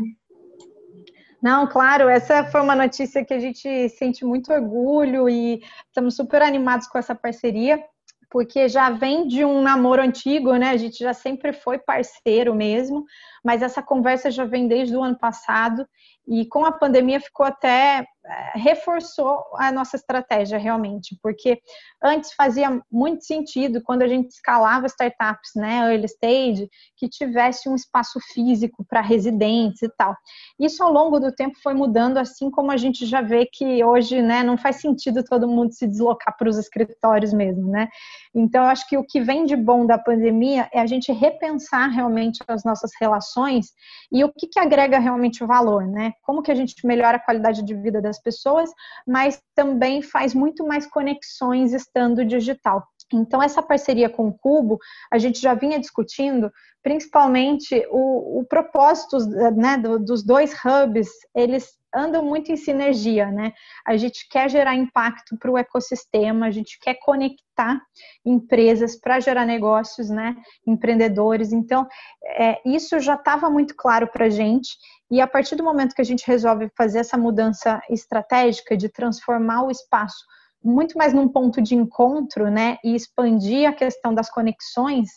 Não, 1.43 1.67
claro, 1.67 2.09
essa 2.09 2.45
foi 2.45 2.61
uma 2.61 2.77
notícia 2.77 3.25
que 3.25 3.33
a 3.33 3.39
gente 3.39 3.89
sente 3.91 4.25
muito 4.25 4.53
orgulho 4.53 5.29
e 5.29 5.63
estamos 5.87 6.15
super 6.15 6.43
animados 6.43 6.87
com 6.87 6.99
essa 6.99 7.15
parceria, 7.15 7.83
porque 8.31 8.69
já 8.69 8.91
vem 8.91 9.27
de 9.27 9.45
um 9.45 9.63
namoro 9.63 10.03
antigo, 10.03 10.55
né? 10.55 10.71
A 10.71 10.77
gente 10.77 10.99
já 10.99 11.15
sempre 11.15 11.53
foi 11.53 11.79
parceiro 11.79 12.55
mesmo, 12.55 13.05
mas 13.43 13.63
essa 13.63 13.83
conversa 13.83 14.31
já 14.31 14.45
vem 14.45 14.69
desde 14.69 14.95
o 14.95 15.03
ano 15.03 15.19
passado 15.19 15.87
e 16.29 16.47
com 16.47 16.65
a 16.65 16.73
pandemia 16.73 17.21
ficou 17.21 17.47
até 17.47 18.07
reforçou 18.55 19.45
a 19.59 19.73
nossa 19.73 19.97
estratégia 19.97 20.59
realmente, 20.59 21.19
porque 21.23 21.61
antes 22.03 22.33
fazia 22.35 22.81
muito 22.91 23.25
sentido 23.25 23.83
quando 23.83 24.03
a 24.03 24.09
gente 24.09 24.31
escalava 24.31 24.87
startups, 24.87 25.51
né, 25.57 25.93
early 25.93 26.07
stage, 26.07 26.69
que 26.97 27.09
tivesse 27.09 27.69
um 27.69 27.75
espaço 27.75 28.19
físico 28.33 28.85
para 28.89 29.01
residentes 29.01 29.83
e 29.83 29.89
tal. 29.97 30.15
Isso 30.59 30.83
ao 30.83 30.93
longo 30.93 31.19
do 31.19 31.33
tempo 31.33 31.59
foi 31.63 31.75
mudando, 31.75 32.19
assim 32.19 32.51
como 32.51 32.71
a 32.71 32.77
gente 32.77 33.07
já 33.07 33.21
vê 33.21 33.47
que 33.47 33.85
hoje, 33.85 34.23
né, 34.23 34.43
não 34.43 34.57
faz 34.57 34.77
sentido 34.77 35.25
todo 35.25 35.49
mundo 35.49 35.73
se 35.73 35.87
deslocar 35.87 36.37
para 36.37 36.49
os 36.49 36.59
escritórios 36.59 37.33
mesmo, 37.33 37.71
né? 37.71 37.89
Então, 38.35 38.63
eu 38.65 38.71
acho 38.71 38.87
que 38.89 38.97
o 38.97 39.05
que 39.05 39.21
vem 39.21 39.45
de 39.45 39.57
bom 39.57 39.87
da 39.87 39.99
pandemia 39.99 40.69
é 40.73 40.81
a 40.81 40.87
gente 40.87 41.13
repensar 41.13 41.89
realmente 41.89 42.39
as 42.47 42.65
nossas 42.65 42.91
relações 43.01 43.73
e 44.13 44.23
o 44.25 44.33
que, 44.33 44.47
que 44.47 44.61
agrega 44.61 44.99
realmente 44.99 45.45
valor, 45.45 45.87
né? 45.87 46.13
Como 46.23 46.43
que 46.43 46.51
a 46.51 46.55
gente 46.55 46.75
melhora 46.87 47.17
a 47.17 47.21
qualidade 47.21 47.65
de 47.65 47.75
vida 47.75 48.01
das 48.01 48.20
pessoas, 48.21 48.71
mas 49.07 49.43
também 49.55 50.03
faz 50.03 50.35
muito 50.35 50.67
mais 50.67 50.87
conexões 50.87 51.73
estando 51.73 52.25
digital. 52.25 52.87
Então, 53.17 53.43
essa 53.43 53.63
parceria 53.63 54.09
com 54.09 54.29
o 54.29 54.33
Cubo, 54.33 54.79
a 55.11 55.19
gente 55.19 55.41
já 55.41 55.55
vinha 55.55 55.79
discutindo 55.79 56.51
principalmente 56.83 57.87
o, 57.91 58.41
o 58.41 58.45
propósito 58.45 59.19
né, 59.55 59.77
do, 59.77 59.99
dos 59.99 60.23
dois 60.25 60.55
hubs, 60.65 61.09
eles 61.35 61.79
andam 61.95 62.25
muito 62.25 62.53
em 62.53 62.57
sinergia, 62.57 63.31
né? 63.31 63.53
A 63.87 63.97
gente 63.97 64.29
quer 64.29 64.49
gerar 64.49 64.77
impacto 64.77 65.37
para 65.37 65.51
o 65.51 65.59
ecossistema, 65.59 66.47
a 66.47 66.51
gente 66.51 66.79
quer 66.81 66.95
conectar 66.95 67.81
empresas 68.25 68.97
para 68.97 69.21
gerar 69.21 69.45
negócios, 69.45 70.09
né? 70.09 70.37
Empreendedores. 70.67 71.53
Então, 71.53 71.87
é, 72.25 72.61
isso 72.65 72.99
já 73.01 73.15
estava 73.15 73.51
muito 73.51 73.75
claro 73.77 74.07
para 74.07 74.27
a 74.27 74.31
gente. 74.31 74.77
E 75.11 75.21
a 75.21 75.27
partir 75.27 75.57
do 75.57 75.65
momento 75.65 75.95
que 75.95 76.01
a 76.01 76.05
gente 76.05 76.27
resolve 76.27 76.71
fazer 76.77 77.01
essa 77.01 77.19
mudança 77.19 77.81
estratégica 77.91 78.77
de 78.77 78.89
transformar 78.89 79.65
o 79.65 79.71
espaço 79.71 80.25
muito 80.63 80.97
mais 80.97 81.13
num 81.13 81.29
ponto 81.29 81.61
de 81.61 81.75
encontro, 81.75 82.51
né? 82.51 82.79
E 82.85 82.95
expandir 82.95 83.69
a 83.69 83.73
questão 83.73 84.15
das 84.15 84.31
conexões, 84.31 85.09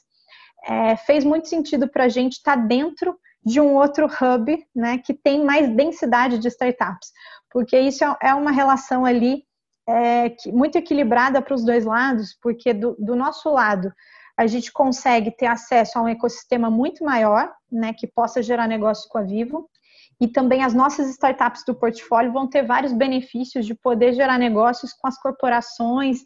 é, 0.65 0.95
fez 0.95 1.23
muito 1.23 1.47
sentido 1.47 1.87
para 1.87 2.05
a 2.05 2.09
gente 2.09 2.33
estar 2.33 2.57
tá 2.57 2.63
dentro 2.63 3.17
de 3.45 3.59
um 3.59 3.75
outro 3.75 4.05
hub, 4.05 4.67
né, 4.73 4.97
que 4.99 5.13
tem 5.13 5.43
mais 5.43 5.69
densidade 5.75 6.39
de 6.39 6.47
startups, 6.47 7.11
porque 7.51 7.77
isso 7.77 8.03
é, 8.03 8.17
é 8.23 8.33
uma 8.33 8.51
relação 8.51 9.05
ali 9.05 9.43
é, 9.87 10.33
muito 10.47 10.77
equilibrada 10.77 11.41
para 11.41 11.53
os 11.53 11.63
dois 11.65 11.83
lados, 11.83 12.37
porque 12.41 12.73
do, 12.73 12.95
do, 12.97 13.15
nosso 13.15 13.49
lado 13.49 13.91
a 14.37 14.47
gente 14.47 14.71
consegue 14.71 15.29
ter 15.29 15.47
acesso 15.47 15.99
a 15.99 16.01
um 16.01 16.07
ecossistema 16.07 16.69
muito 16.71 17.03
maior, 17.03 17.51
né, 17.69 17.93
que 17.93 18.07
possa 18.07 18.41
gerar 18.41 18.67
negócio 18.67 19.09
com 19.09 19.17
a 19.17 19.23
Vivo, 19.23 19.69
e 20.23 20.27
também 20.29 20.63
as 20.63 20.73
nossas 20.73 21.09
startups 21.09 21.65
do 21.65 21.75
portfólio 21.75 22.31
vão 22.31 22.47
ter 22.47 22.65
vários 22.65 22.93
benefícios 22.93 23.65
de 23.65 23.75
poder 23.75 24.13
gerar 24.13 24.37
negócios 24.37 24.93
com 24.93 25.05
as 25.05 25.19
corporações 25.21 26.19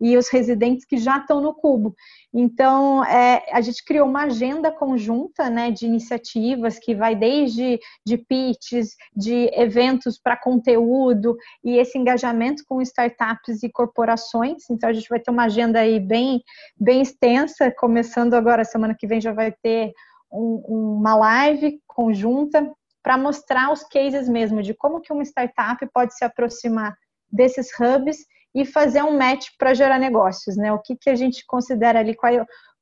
e 0.00 0.16
os 0.16 0.28
residentes 0.28 0.84
que 0.84 0.96
já 0.96 1.18
estão 1.18 1.40
no 1.40 1.54
cubo. 1.54 1.94
Então, 2.32 3.04
é, 3.04 3.44
a 3.52 3.60
gente 3.60 3.84
criou 3.84 4.08
uma 4.08 4.24
agenda 4.24 4.72
conjunta 4.72 5.48
né, 5.48 5.70
de 5.70 5.86
iniciativas 5.86 6.80
que 6.80 6.96
vai 6.96 7.14
desde 7.14 7.78
de 8.04 8.18
pitches, 8.18 8.96
de 9.14 9.48
eventos 9.52 10.18
para 10.18 10.36
conteúdo 10.36 11.36
e 11.62 11.76
esse 11.76 11.96
engajamento 11.96 12.64
com 12.66 12.82
startups 12.82 13.62
e 13.62 13.70
corporações. 13.70 14.68
Então, 14.68 14.90
a 14.90 14.92
gente 14.92 15.08
vai 15.08 15.20
ter 15.20 15.30
uma 15.30 15.44
agenda 15.44 15.78
aí 15.78 16.00
bem, 16.00 16.42
bem 16.76 17.02
extensa, 17.02 17.70
começando 17.70 18.34
agora, 18.34 18.64
semana 18.64 18.96
que 18.98 19.06
vem 19.06 19.20
já 19.20 19.32
vai 19.32 19.52
ter 19.52 19.92
um, 20.32 20.96
uma 20.98 21.14
live 21.14 21.80
conjunta 21.86 22.68
para 23.04 23.18
mostrar 23.18 23.70
os 23.70 23.84
cases 23.84 24.26
mesmo 24.26 24.62
de 24.62 24.72
como 24.72 25.00
que 25.00 25.12
uma 25.12 25.22
startup 25.22 25.86
pode 25.92 26.16
se 26.16 26.24
aproximar 26.24 26.96
desses 27.30 27.68
hubs 27.78 28.16
e 28.54 28.64
fazer 28.64 29.02
um 29.02 29.18
match 29.18 29.48
para 29.58 29.74
gerar 29.74 29.98
negócios, 29.98 30.56
né? 30.56 30.72
O 30.72 30.78
que, 30.78 30.96
que 30.96 31.10
a 31.10 31.14
gente 31.14 31.44
considera 31.46 31.98
ali, 31.98 32.14
qual, 32.14 32.32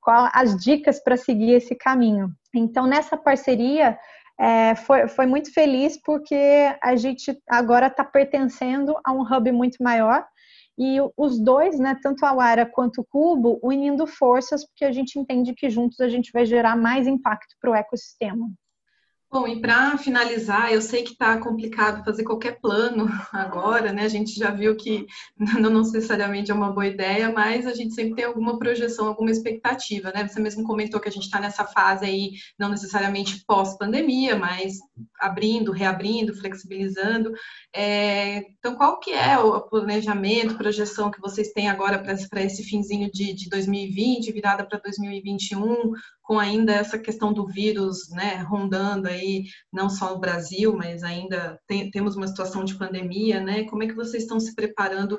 qual 0.00 0.30
as 0.32 0.56
dicas 0.62 1.02
para 1.02 1.16
seguir 1.16 1.54
esse 1.54 1.74
caminho. 1.74 2.30
Então, 2.54 2.86
nessa 2.86 3.16
parceria, 3.16 3.98
é, 4.38 4.76
foi, 4.76 5.08
foi 5.08 5.26
muito 5.26 5.52
feliz 5.52 6.00
porque 6.00 6.72
a 6.80 6.94
gente 6.94 7.36
agora 7.48 7.88
está 7.88 8.04
pertencendo 8.04 8.94
a 9.04 9.12
um 9.12 9.22
hub 9.22 9.50
muito 9.50 9.82
maior 9.82 10.24
e 10.78 10.98
os 11.16 11.38
dois, 11.38 11.78
né, 11.78 11.98
tanto 12.00 12.24
a 12.24 12.32
Wara 12.32 12.64
quanto 12.64 13.00
o 13.00 13.04
Cubo, 13.04 13.58
unindo 13.62 14.06
forças, 14.06 14.64
porque 14.66 14.84
a 14.84 14.92
gente 14.92 15.18
entende 15.18 15.52
que 15.52 15.68
juntos 15.68 16.00
a 16.00 16.08
gente 16.08 16.30
vai 16.32 16.46
gerar 16.46 16.76
mais 16.76 17.06
impacto 17.06 17.56
para 17.60 17.70
o 17.70 17.74
ecossistema. 17.74 18.48
Bom, 19.32 19.48
e 19.48 19.58
para 19.58 19.96
finalizar, 19.96 20.70
eu 20.70 20.82
sei 20.82 21.02
que 21.02 21.12
está 21.12 21.38
complicado 21.38 22.04
fazer 22.04 22.22
qualquer 22.22 22.60
plano 22.60 23.08
agora, 23.32 23.90
né? 23.90 24.02
A 24.02 24.08
gente 24.08 24.38
já 24.38 24.50
viu 24.50 24.76
que 24.76 25.06
não 25.58 25.70
necessariamente 25.70 26.50
é 26.50 26.54
uma 26.54 26.70
boa 26.70 26.86
ideia, 26.86 27.32
mas 27.32 27.66
a 27.66 27.72
gente 27.72 27.94
sempre 27.94 28.16
tem 28.16 28.26
alguma 28.26 28.58
projeção, 28.58 29.06
alguma 29.06 29.30
expectativa, 29.30 30.12
né? 30.12 30.28
Você 30.28 30.38
mesmo 30.38 30.64
comentou 30.64 31.00
que 31.00 31.08
a 31.08 31.10
gente 31.10 31.22
está 31.24 31.40
nessa 31.40 31.64
fase 31.64 32.04
aí, 32.04 32.32
não 32.58 32.68
necessariamente 32.68 33.42
pós-pandemia, 33.46 34.36
mas 34.36 34.74
abrindo, 35.18 35.72
reabrindo, 35.72 36.34
flexibilizando. 36.34 37.32
É, 37.74 38.36
então, 38.58 38.74
qual 38.74 39.00
que 39.00 39.12
é 39.12 39.38
o 39.38 39.62
planejamento, 39.62 40.58
projeção 40.58 41.10
que 41.10 41.20
vocês 41.22 41.52
têm 41.52 41.70
agora 41.70 41.98
para 41.98 42.42
esse 42.42 42.62
finzinho 42.64 43.10
de, 43.10 43.32
de 43.32 43.48
2020, 43.48 44.30
virada 44.30 44.62
para 44.62 44.78
2021? 44.78 45.92
com 46.32 46.38
ainda 46.38 46.72
essa 46.72 46.98
questão 46.98 47.32
do 47.32 47.46
vírus, 47.46 48.08
né, 48.10 48.36
rondando 48.48 49.08
aí, 49.08 49.21
não 49.72 49.88
só 49.88 50.14
no 50.14 50.20
Brasil, 50.20 50.74
mas 50.74 51.02
ainda 51.02 51.58
tem, 51.66 51.90
temos 51.90 52.16
uma 52.16 52.26
situação 52.26 52.64
de 52.64 52.74
pandemia, 52.74 53.40
né? 53.40 53.64
Como 53.64 53.82
é 53.82 53.86
que 53.86 53.94
vocês 53.94 54.22
estão 54.22 54.38
se 54.40 54.54
preparando, 54.54 55.18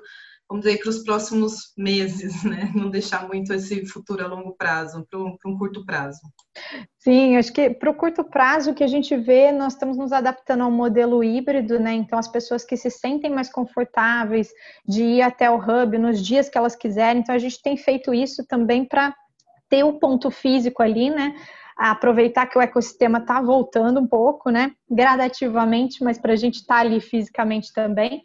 vamos 0.49 0.65
dizer, 0.65 0.79
para 0.79 0.89
os 0.89 1.03
próximos 1.03 1.73
meses, 1.77 2.43
né? 2.43 2.71
Não 2.75 2.89
deixar 2.89 3.27
muito 3.27 3.53
esse 3.53 3.85
futuro 3.85 4.23
a 4.23 4.27
longo 4.27 4.55
prazo, 4.55 5.05
para 5.09 5.19
um, 5.19 5.35
um 5.45 5.57
curto 5.57 5.85
prazo. 5.85 6.19
Sim, 6.97 7.35
acho 7.37 7.51
que 7.51 7.69
para 7.69 7.89
o 7.89 7.95
curto 7.95 8.23
prazo 8.23 8.71
o 8.71 8.73
que 8.73 8.83
a 8.83 8.87
gente 8.87 9.15
vê, 9.17 9.51
nós 9.51 9.73
estamos 9.73 9.97
nos 9.97 10.13
adaptando 10.13 10.63
a 10.63 10.67
um 10.67 10.71
modelo 10.71 11.23
híbrido, 11.23 11.79
né? 11.79 11.93
Então 11.93 12.17
as 12.17 12.27
pessoas 12.27 12.63
que 12.63 12.77
se 12.77 12.89
sentem 12.89 13.31
mais 13.31 13.51
confortáveis 13.51 14.49
de 14.87 15.03
ir 15.03 15.21
até 15.21 15.49
o 15.49 15.57
hub 15.57 15.97
nos 15.97 16.25
dias 16.25 16.49
que 16.49 16.57
elas 16.57 16.75
quiserem, 16.75 17.21
então 17.21 17.35
a 17.35 17.39
gente 17.39 17.61
tem 17.61 17.75
feito 17.75 18.13
isso 18.13 18.45
também 18.47 18.85
para 18.85 19.13
ter 19.69 19.83
o 19.83 19.93
ponto 19.93 20.29
físico 20.29 20.83
ali, 20.83 21.09
né? 21.09 21.35
Aproveitar 21.77 22.45
que 22.47 22.57
o 22.57 22.61
ecossistema 22.61 23.19
está 23.19 23.41
voltando 23.41 23.99
um 23.99 24.07
pouco, 24.07 24.49
né? 24.49 24.71
Gradativamente, 24.89 26.03
mas 26.03 26.17
para 26.17 26.33
a 26.33 26.35
gente 26.35 26.55
estar 26.55 26.75
tá 26.75 26.81
ali 26.81 26.99
fisicamente 26.99 27.73
também. 27.73 28.21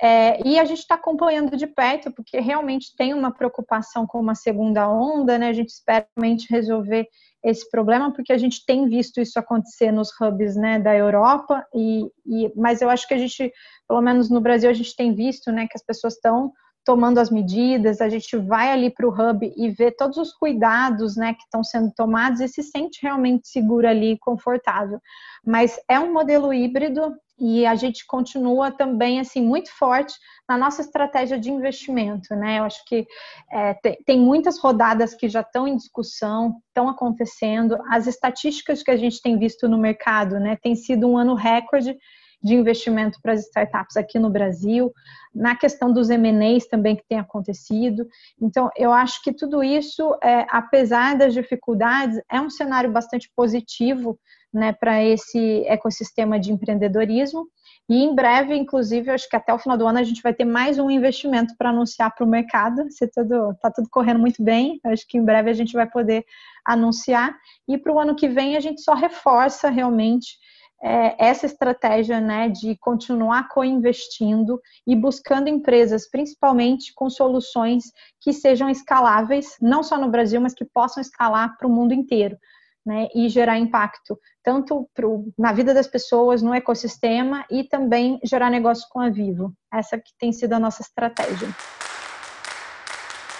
É, 0.00 0.46
e 0.46 0.58
a 0.58 0.64
gente 0.64 0.80
está 0.80 0.94
acompanhando 0.94 1.56
de 1.56 1.66
perto, 1.66 2.10
porque 2.12 2.40
realmente 2.40 2.94
tem 2.96 3.14
uma 3.14 3.32
preocupação 3.32 4.06
com 4.06 4.20
uma 4.20 4.34
segunda 4.34 4.88
onda, 4.88 5.38
né? 5.38 5.48
A 5.48 5.52
gente 5.52 5.70
espera 5.70 6.06
realmente 6.16 6.46
resolver 6.50 7.06
esse 7.42 7.68
problema, 7.70 8.12
porque 8.12 8.32
a 8.32 8.38
gente 8.38 8.64
tem 8.66 8.86
visto 8.86 9.20
isso 9.20 9.38
acontecer 9.38 9.90
nos 9.90 10.10
hubs 10.20 10.56
né, 10.56 10.78
da 10.78 10.94
Europa, 10.94 11.64
e, 11.74 12.04
e, 12.26 12.52
mas 12.54 12.82
eu 12.82 12.90
acho 12.90 13.08
que 13.08 13.14
a 13.14 13.18
gente, 13.18 13.50
pelo 13.88 14.02
menos 14.02 14.28
no 14.28 14.40
Brasil, 14.40 14.68
a 14.68 14.74
gente 14.74 14.94
tem 14.94 15.14
visto 15.14 15.50
né, 15.50 15.66
que 15.66 15.76
as 15.76 15.82
pessoas 15.82 16.14
estão 16.14 16.52
tomando 16.84 17.18
as 17.18 17.30
medidas, 17.30 18.00
a 18.00 18.08
gente 18.08 18.36
vai 18.36 18.72
ali 18.72 18.90
para 18.90 19.06
o 19.06 19.10
hub 19.10 19.52
e 19.56 19.70
vê 19.70 19.90
todos 19.90 20.16
os 20.16 20.32
cuidados 20.32 21.16
né, 21.16 21.34
que 21.34 21.42
estão 21.42 21.62
sendo 21.62 21.92
tomados 21.94 22.40
e 22.40 22.48
se 22.48 22.62
sente 22.62 23.00
realmente 23.02 23.48
seguro 23.48 23.86
ali, 23.86 24.18
confortável. 24.18 24.98
Mas 25.44 25.78
é 25.88 25.98
um 26.00 26.12
modelo 26.12 26.52
híbrido 26.52 27.14
e 27.38 27.64
a 27.64 27.74
gente 27.74 28.06
continua 28.06 28.70
também 28.70 29.18
assim 29.18 29.42
muito 29.42 29.70
forte 29.72 30.14
na 30.46 30.58
nossa 30.58 30.82
estratégia 30.82 31.38
de 31.38 31.50
investimento, 31.50 32.34
né? 32.34 32.58
Eu 32.58 32.64
acho 32.64 32.84
que 32.84 33.06
é, 33.50 33.72
tem, 33.74 33.96
tem, 34.04 34.20
muitas 34.20 34.58
rodadas 34.58 35.14
que 35.14 35.28
já 35.28 35.40
estão 35.40 35.66
em 35.66 35.76
discussão, 35.76 36.56
estão 36.68 36.88
acontecendo. 36.88 37.78
As 37.88 38.06
estatísticas 38.06 38.82
que 38.82 38.90
a 38.90 38.96
gente 38.96 39.22
tem 39.22 39.38
visto 39.38 39.68
no 39.68 39.78
mercado, 39.78 40.38
né? 40.38 40.58
Tem 40.60 40.74
sido 40.74 41.08
um 41.08 41.16
ano 41.16 41.34
recorde 41.34 41.96
de 42.42 42.54
investimento 42.54 43.18
para 43.22 43.32
as 43.32 43.40
startups 43.46 43.96
aqui 43.96 44.18
no 44.18 44.30
Brasil, 44.30 44.92
na 45.34 45.54
questão 45.54 45.92
dos 45.92 46.10
M&As 46.10 46.66
também 46.66 46.96
que 46.96 47.04
tem 47.08 47.18
acontecido. 47.18 48.08
Então, 48.40 48.70
eu 48.76 48.92
acho 48.92 49.22
que 49.22 49.32
tudo 49.32 49.62
isso, 49.62 50.16
é, 50.22 50.46
apesar 50.48 51.16
das 51.16 51.34
dificuldades, 51.34 52.20
é 52.30 52.40
um 52.40 52.50
cenário 52.50 52.90
bastante 52.90 53.30
positivo 53.36 54.18
né, 54.52 54.72
para 54.72 55.02
esse 55.02 55.64
ecossistema 55.66 56.38
de 56.38 56.52
empreendedorismo. 56.52 57.46
E 57.88 58.02
em 58.02 58.14
breve, 58.14 58.54
inclusive, 58.54 59.10
acho 59.10 59.28
que 59.28 59.36
até 59.36 59.52
o 59.52 59.58
final 59.58 59.76
do 59.76 59.86
ano 59.86 59.98
a 59.98 60.02
gente 60.02 60.22
vai 60.22 60.32
ter 60.32 60.44
mais 60.44 60.78
um 60.78 60.90
investimento 60.90 61.54
para 61.56 61.70
anunciar 61.70 62.14
para 62.14 62.24
o 62.24 62.28
mercado. 62.28 62.90
Se 62.90 63.06
tudo 63.08 63.50
está 63.52 63.70
tudo 63.70 63.88
correndo 63.90 64.20
muito 64.20 64.42
bem, 64.42 64.80
acho 64.84 65.06
que 65.08 65.18
em 65.18 65.24
breve 65.24 65.50
a 65.50 65.54
gente 65.54 65.72
vai 65.72 65.88
poder 65.88 66.24
anunciar. 66.64 67.36
E 67.68 67.76
para 67.78 67.92
o 67.92 67.98
ano 67.98 68.14
que 68.14 68.28
vem 68.28 68.56
a 68.56 68.60
gente 68.60 68.80
só 68.80 68.94
reforça 68.94 69.70
realmente 69.70 70.38
é, 70.82 71.26
essa 71.26 71.46
estratégia 71.46 72.20
né, 72.20 72.48
de 72.48 72.76
continuar 72.78 73.48
co-investindo 73.48 74.60
e 74.86 74.96
buscando 74.96 75.48
empresas, 75.48 76.08
principalmente 76.08 76.92
com 76.94 77.10
soluções 77.10 77.84
que 78.20 78.32
sejam 78.32 78.68
escaláveis, 78.68 79.56
não 79.60 79.82
só 79.82 79.98
no 79.98 80.10
Brasil, 80.10 80.40
mas 80.40 80.54
que 80.54 80.64
possam 80.64 81.00
escalar 81.00 81.56
para 81.56 81.66
o 81.66 81.70
mundo 81.70 81.92
inteiro. 81.92 82.36
Né, 82.82 83.08
e 83.14 83.28
gerar 83.28 83.58
impacto 83.58 84.18
tanto 84.42 84.88
pro, 84.94 85.30
na 85.38 85.52
vida 85.52 85.74
das 85.74 85.86
pessoas, 85.86 86.40
no 86.40 86.54
ecossistema 86.54 87.44
e 87.50 87.62
também 87.62 88.18
gerar 88.24 88.48
negócio 88.48 88.88
com 88.90 89.00
a 89.00 89.10
Vivo. 89.10 89.52
Essa 89.70 89.98
que 89.98 90.12
tem 90.18 90.32
sido 90.32 90.54
a 90.54 90.58
nossa 90.58 90.80
estratégia. 90.80 91.54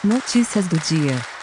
Notícias 0.04 0.68
do 0.68 0.78
dia. 0.80 1.39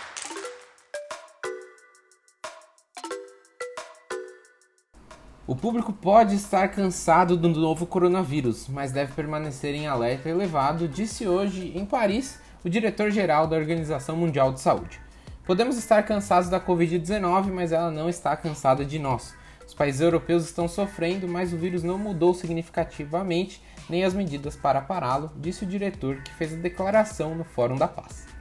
O 5.47 5.55
público 5.55 5.93
pode 5.93 6.36
estar 6.36 6.67
cansado 6.67 7.38
do 7.38 7.47
novo 7.47 7.86
coronavírus, 7.86 8.67
mas 8.67 8.91
deve 8.91 9.13
permanecer 9.13 9.73
em 9.73 9.88
alerta 9.88 10.27
elevado, 10.27 10.89
disse 10.89 11.25
hoje 11.25 11.71
em 11.73 11.86
Paris 11.86 12.41
o 12.65 12.69
diretor-geral 12.69 13.47
da 13.47 13.55
Organização 13.55 14.17
Mundial 14.17 14.51
de 14.51 14.60
Saúde. 14.60 14.99
Podemos 15.45 15.77
estar 15.77 16.03
cansados 16.03 16.49
da 16.49 16.60
Covid-19, 16.60 17.45
mas 17.45 17.71
ela 17.71 17.89
não 17.89 18.10
está 18.10 18.36
cansada 18.36 18.83
de 18.83 18.99
nós. 18.99 19.33
Os 19.65 19.73
países 19.73 20.01
europeus 20.01 20.43
estão 20.43 20.67
sofrendo, 20.67 21.29
mas 21.29 21.53
o 21.53 21.57
vírus 21.57 21.81
não 21.81 21.97
mudou 21.97 22.33
significativamente 22.33 23.63
nem 23.89 24.03
as 24.03 24.13
medidas 24.13 24.57
para 24.57 24.81
pará-lo, 24.81 25.31
disse 25.38 25.63
o 25.63 25.67
diretor 25.67 26.17
que 26.23 26.33
fez 26.33 26.53
a 26.53 26.57
declaração 26.57 27.33
no 27.33 27.45
Fórum 27.45 27.77
da 27.77 27.88
Paz. 27.88 28.37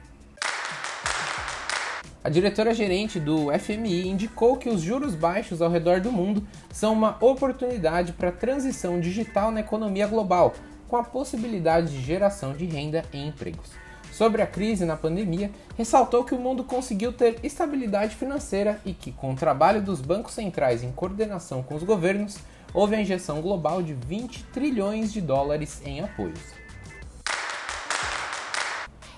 A 2.27 2.29
diretora-gerente 2.29 3.21
do 3.21 3.57
FMI 3.57 4.05
indicou 4.05 4.57
que 4.57 4.67
os 4.67 4.81
juros 4.81 5.15
baixos 5.15 5.61
ao 5.61 5.71
redor 5.71 6.01
do 6.01 6.11
mundo 6.11 6.45
são 6.73 6.91
uma 6.91 7.15
oportunidade 7.21 8.11
para 8.11 8.27
a 8.27 8.33
transição 8.33 8.99
digital 8.99 9.49
na 9.49 9.61
economia 9.61 10.05
global, 10.05 10.53
com 10.89 10.97
a 10.97 11.05
possibilidade 11.05 11.89
de 11.89 12.01
geração 12.01 12.51
de 12.51 12.65
renda 12.65 13.05
e 13.13 13.25
empregos. 13.25 13.71
Sobre 14.11 14.41
a 14.41 14.45
crise 14.45 14.83
na 14.83 14.97
pandemia, 14.97 15.49
ressaltou 15.77 16.25
que 16.25 16.35
o 16.35 16.37
mundo 16.37 16.65
conseguiu 16.65 17.13
ter 17.13 17.39
estabilidade 17.43 18.13
financeira 18.13 18.81
e 18.83 18.91
que, 18.91 19.13
com 19.13 19.31
o 19.31 19.37
trabalho 19.37 19.81
dos 19.81 20.01
bancos 20.01 20.33
centrais 20.33 20.83
em 20.83 20.91
coordenação 20.91 21.63
com 21.63 21.75
os 21.75 21.83
governos, 21.83 22.39
houve 22.73 22.97
a 22.97 22.99
injeção 22.99 23.41
global 23.41 23.81
de 23.81 23.93
20 23.93 24.43
trilhões 24.51 25.13
de 25.13 25.21
dólares 25.21 25.81
em 25.85 26.01
apoios. 26.01 26.56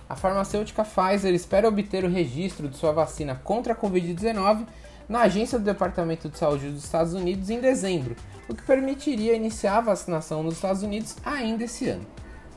A 0.09 0.15
farmacêutica 0.15 0.83
Pfizer 0.83 1.35
espera 1.35 1.67
obter 1.67 2.03
o 2.03 2.09
registro 2.09 2.67
de 2.67 2.75
sua 2.75 2.91
vacina 2.91 3.39
contra 3.43 3.73
a 3.73 3.75
Covid-19 3.75 4.65
na 5.07 5.21
agência 5.21 5.59
do 5.59 5.65
Departamento 5.65 6.27
de 6.27 6.35
Saúde 6.35 6.71
dos 6.71 6.83
Estados 6.83 7.13
Unidos 7.13 7.51
em 7.51 7.59
dezembro, 7.59 8.15
o 8.47 8.55
que 8.55 8.63
permitiria 8.63 9.35
iniciar 9.35 9.77
a 9.77 9.81
vacinação 9.81 10.41
nos 10.41 10.55
Estados 10.55 10.81
Unidos 10.81 11.15
ainda 11.23 11.65
esse 11.65 11.87
ano. 11.87 12.07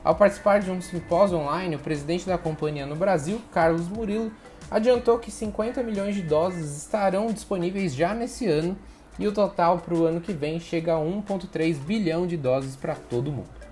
Ao 0.03 0.15
participar 0.15 0.61
de 0.61 0.71
um 0.71 0.81
simpósio 0.81 1.37
online, 1.37 1.75
o 1.75 1.79
presidente 1.79 2.25
da 2.25 2.39
companhia 2.39 2.87
no 2.87 2.95
Brasil, 2.95 3.39
Carlos 3.51 3.87
Murilo, 3.87 4.31
adiantou 4.71 5.19
que 5.19 5.29
50 5.29 5.83
milhões 5.83 6.15
de 6.15 6.23
doses 6.23 6.75
estarão 6.75 7.27
disponíveis 7.27 7.93
já 7.93 8.15
nesse 8.15 8.47
ano 8.47 8.75
e 9.19 9.27
o 9.27 9.31
total 9.31 9.77
para 9.77 9.93
o 9.93 10.05
ano 10.05 10.21
que 10.21 10.33
vem 10.33 10.59
chega 10.59 10.95
a 10.95 10.99
1,3 10.99 11.75
bilhão 11.75 12.25
de 12.25 12.35
doses 12.35 12.75
para 12.75 12.95
todo 12.95 13.31
mundo. 13.31 13.62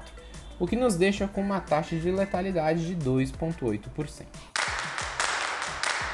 o 0.57 0.65
que 0.65 0.75
nos 0.75 0.95
deixa 0.95 1.27
com 1.27 1.41
uma 1.41 1.59
taxa 1.59 1.95
de 1.95 2.09
letalidade 2.09 2.87
de 2.87 2.95
2,8%. 2.95 4.25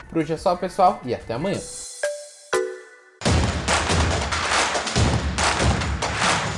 Por 0.10 0.18
hoje 0.18 0.34
é 0.34 0.38
só, 0.38 0.54
pessoal, 0.56 1.00
e 1.06 1.14
até 1.14 1.36
amanhã. 1.36 1.62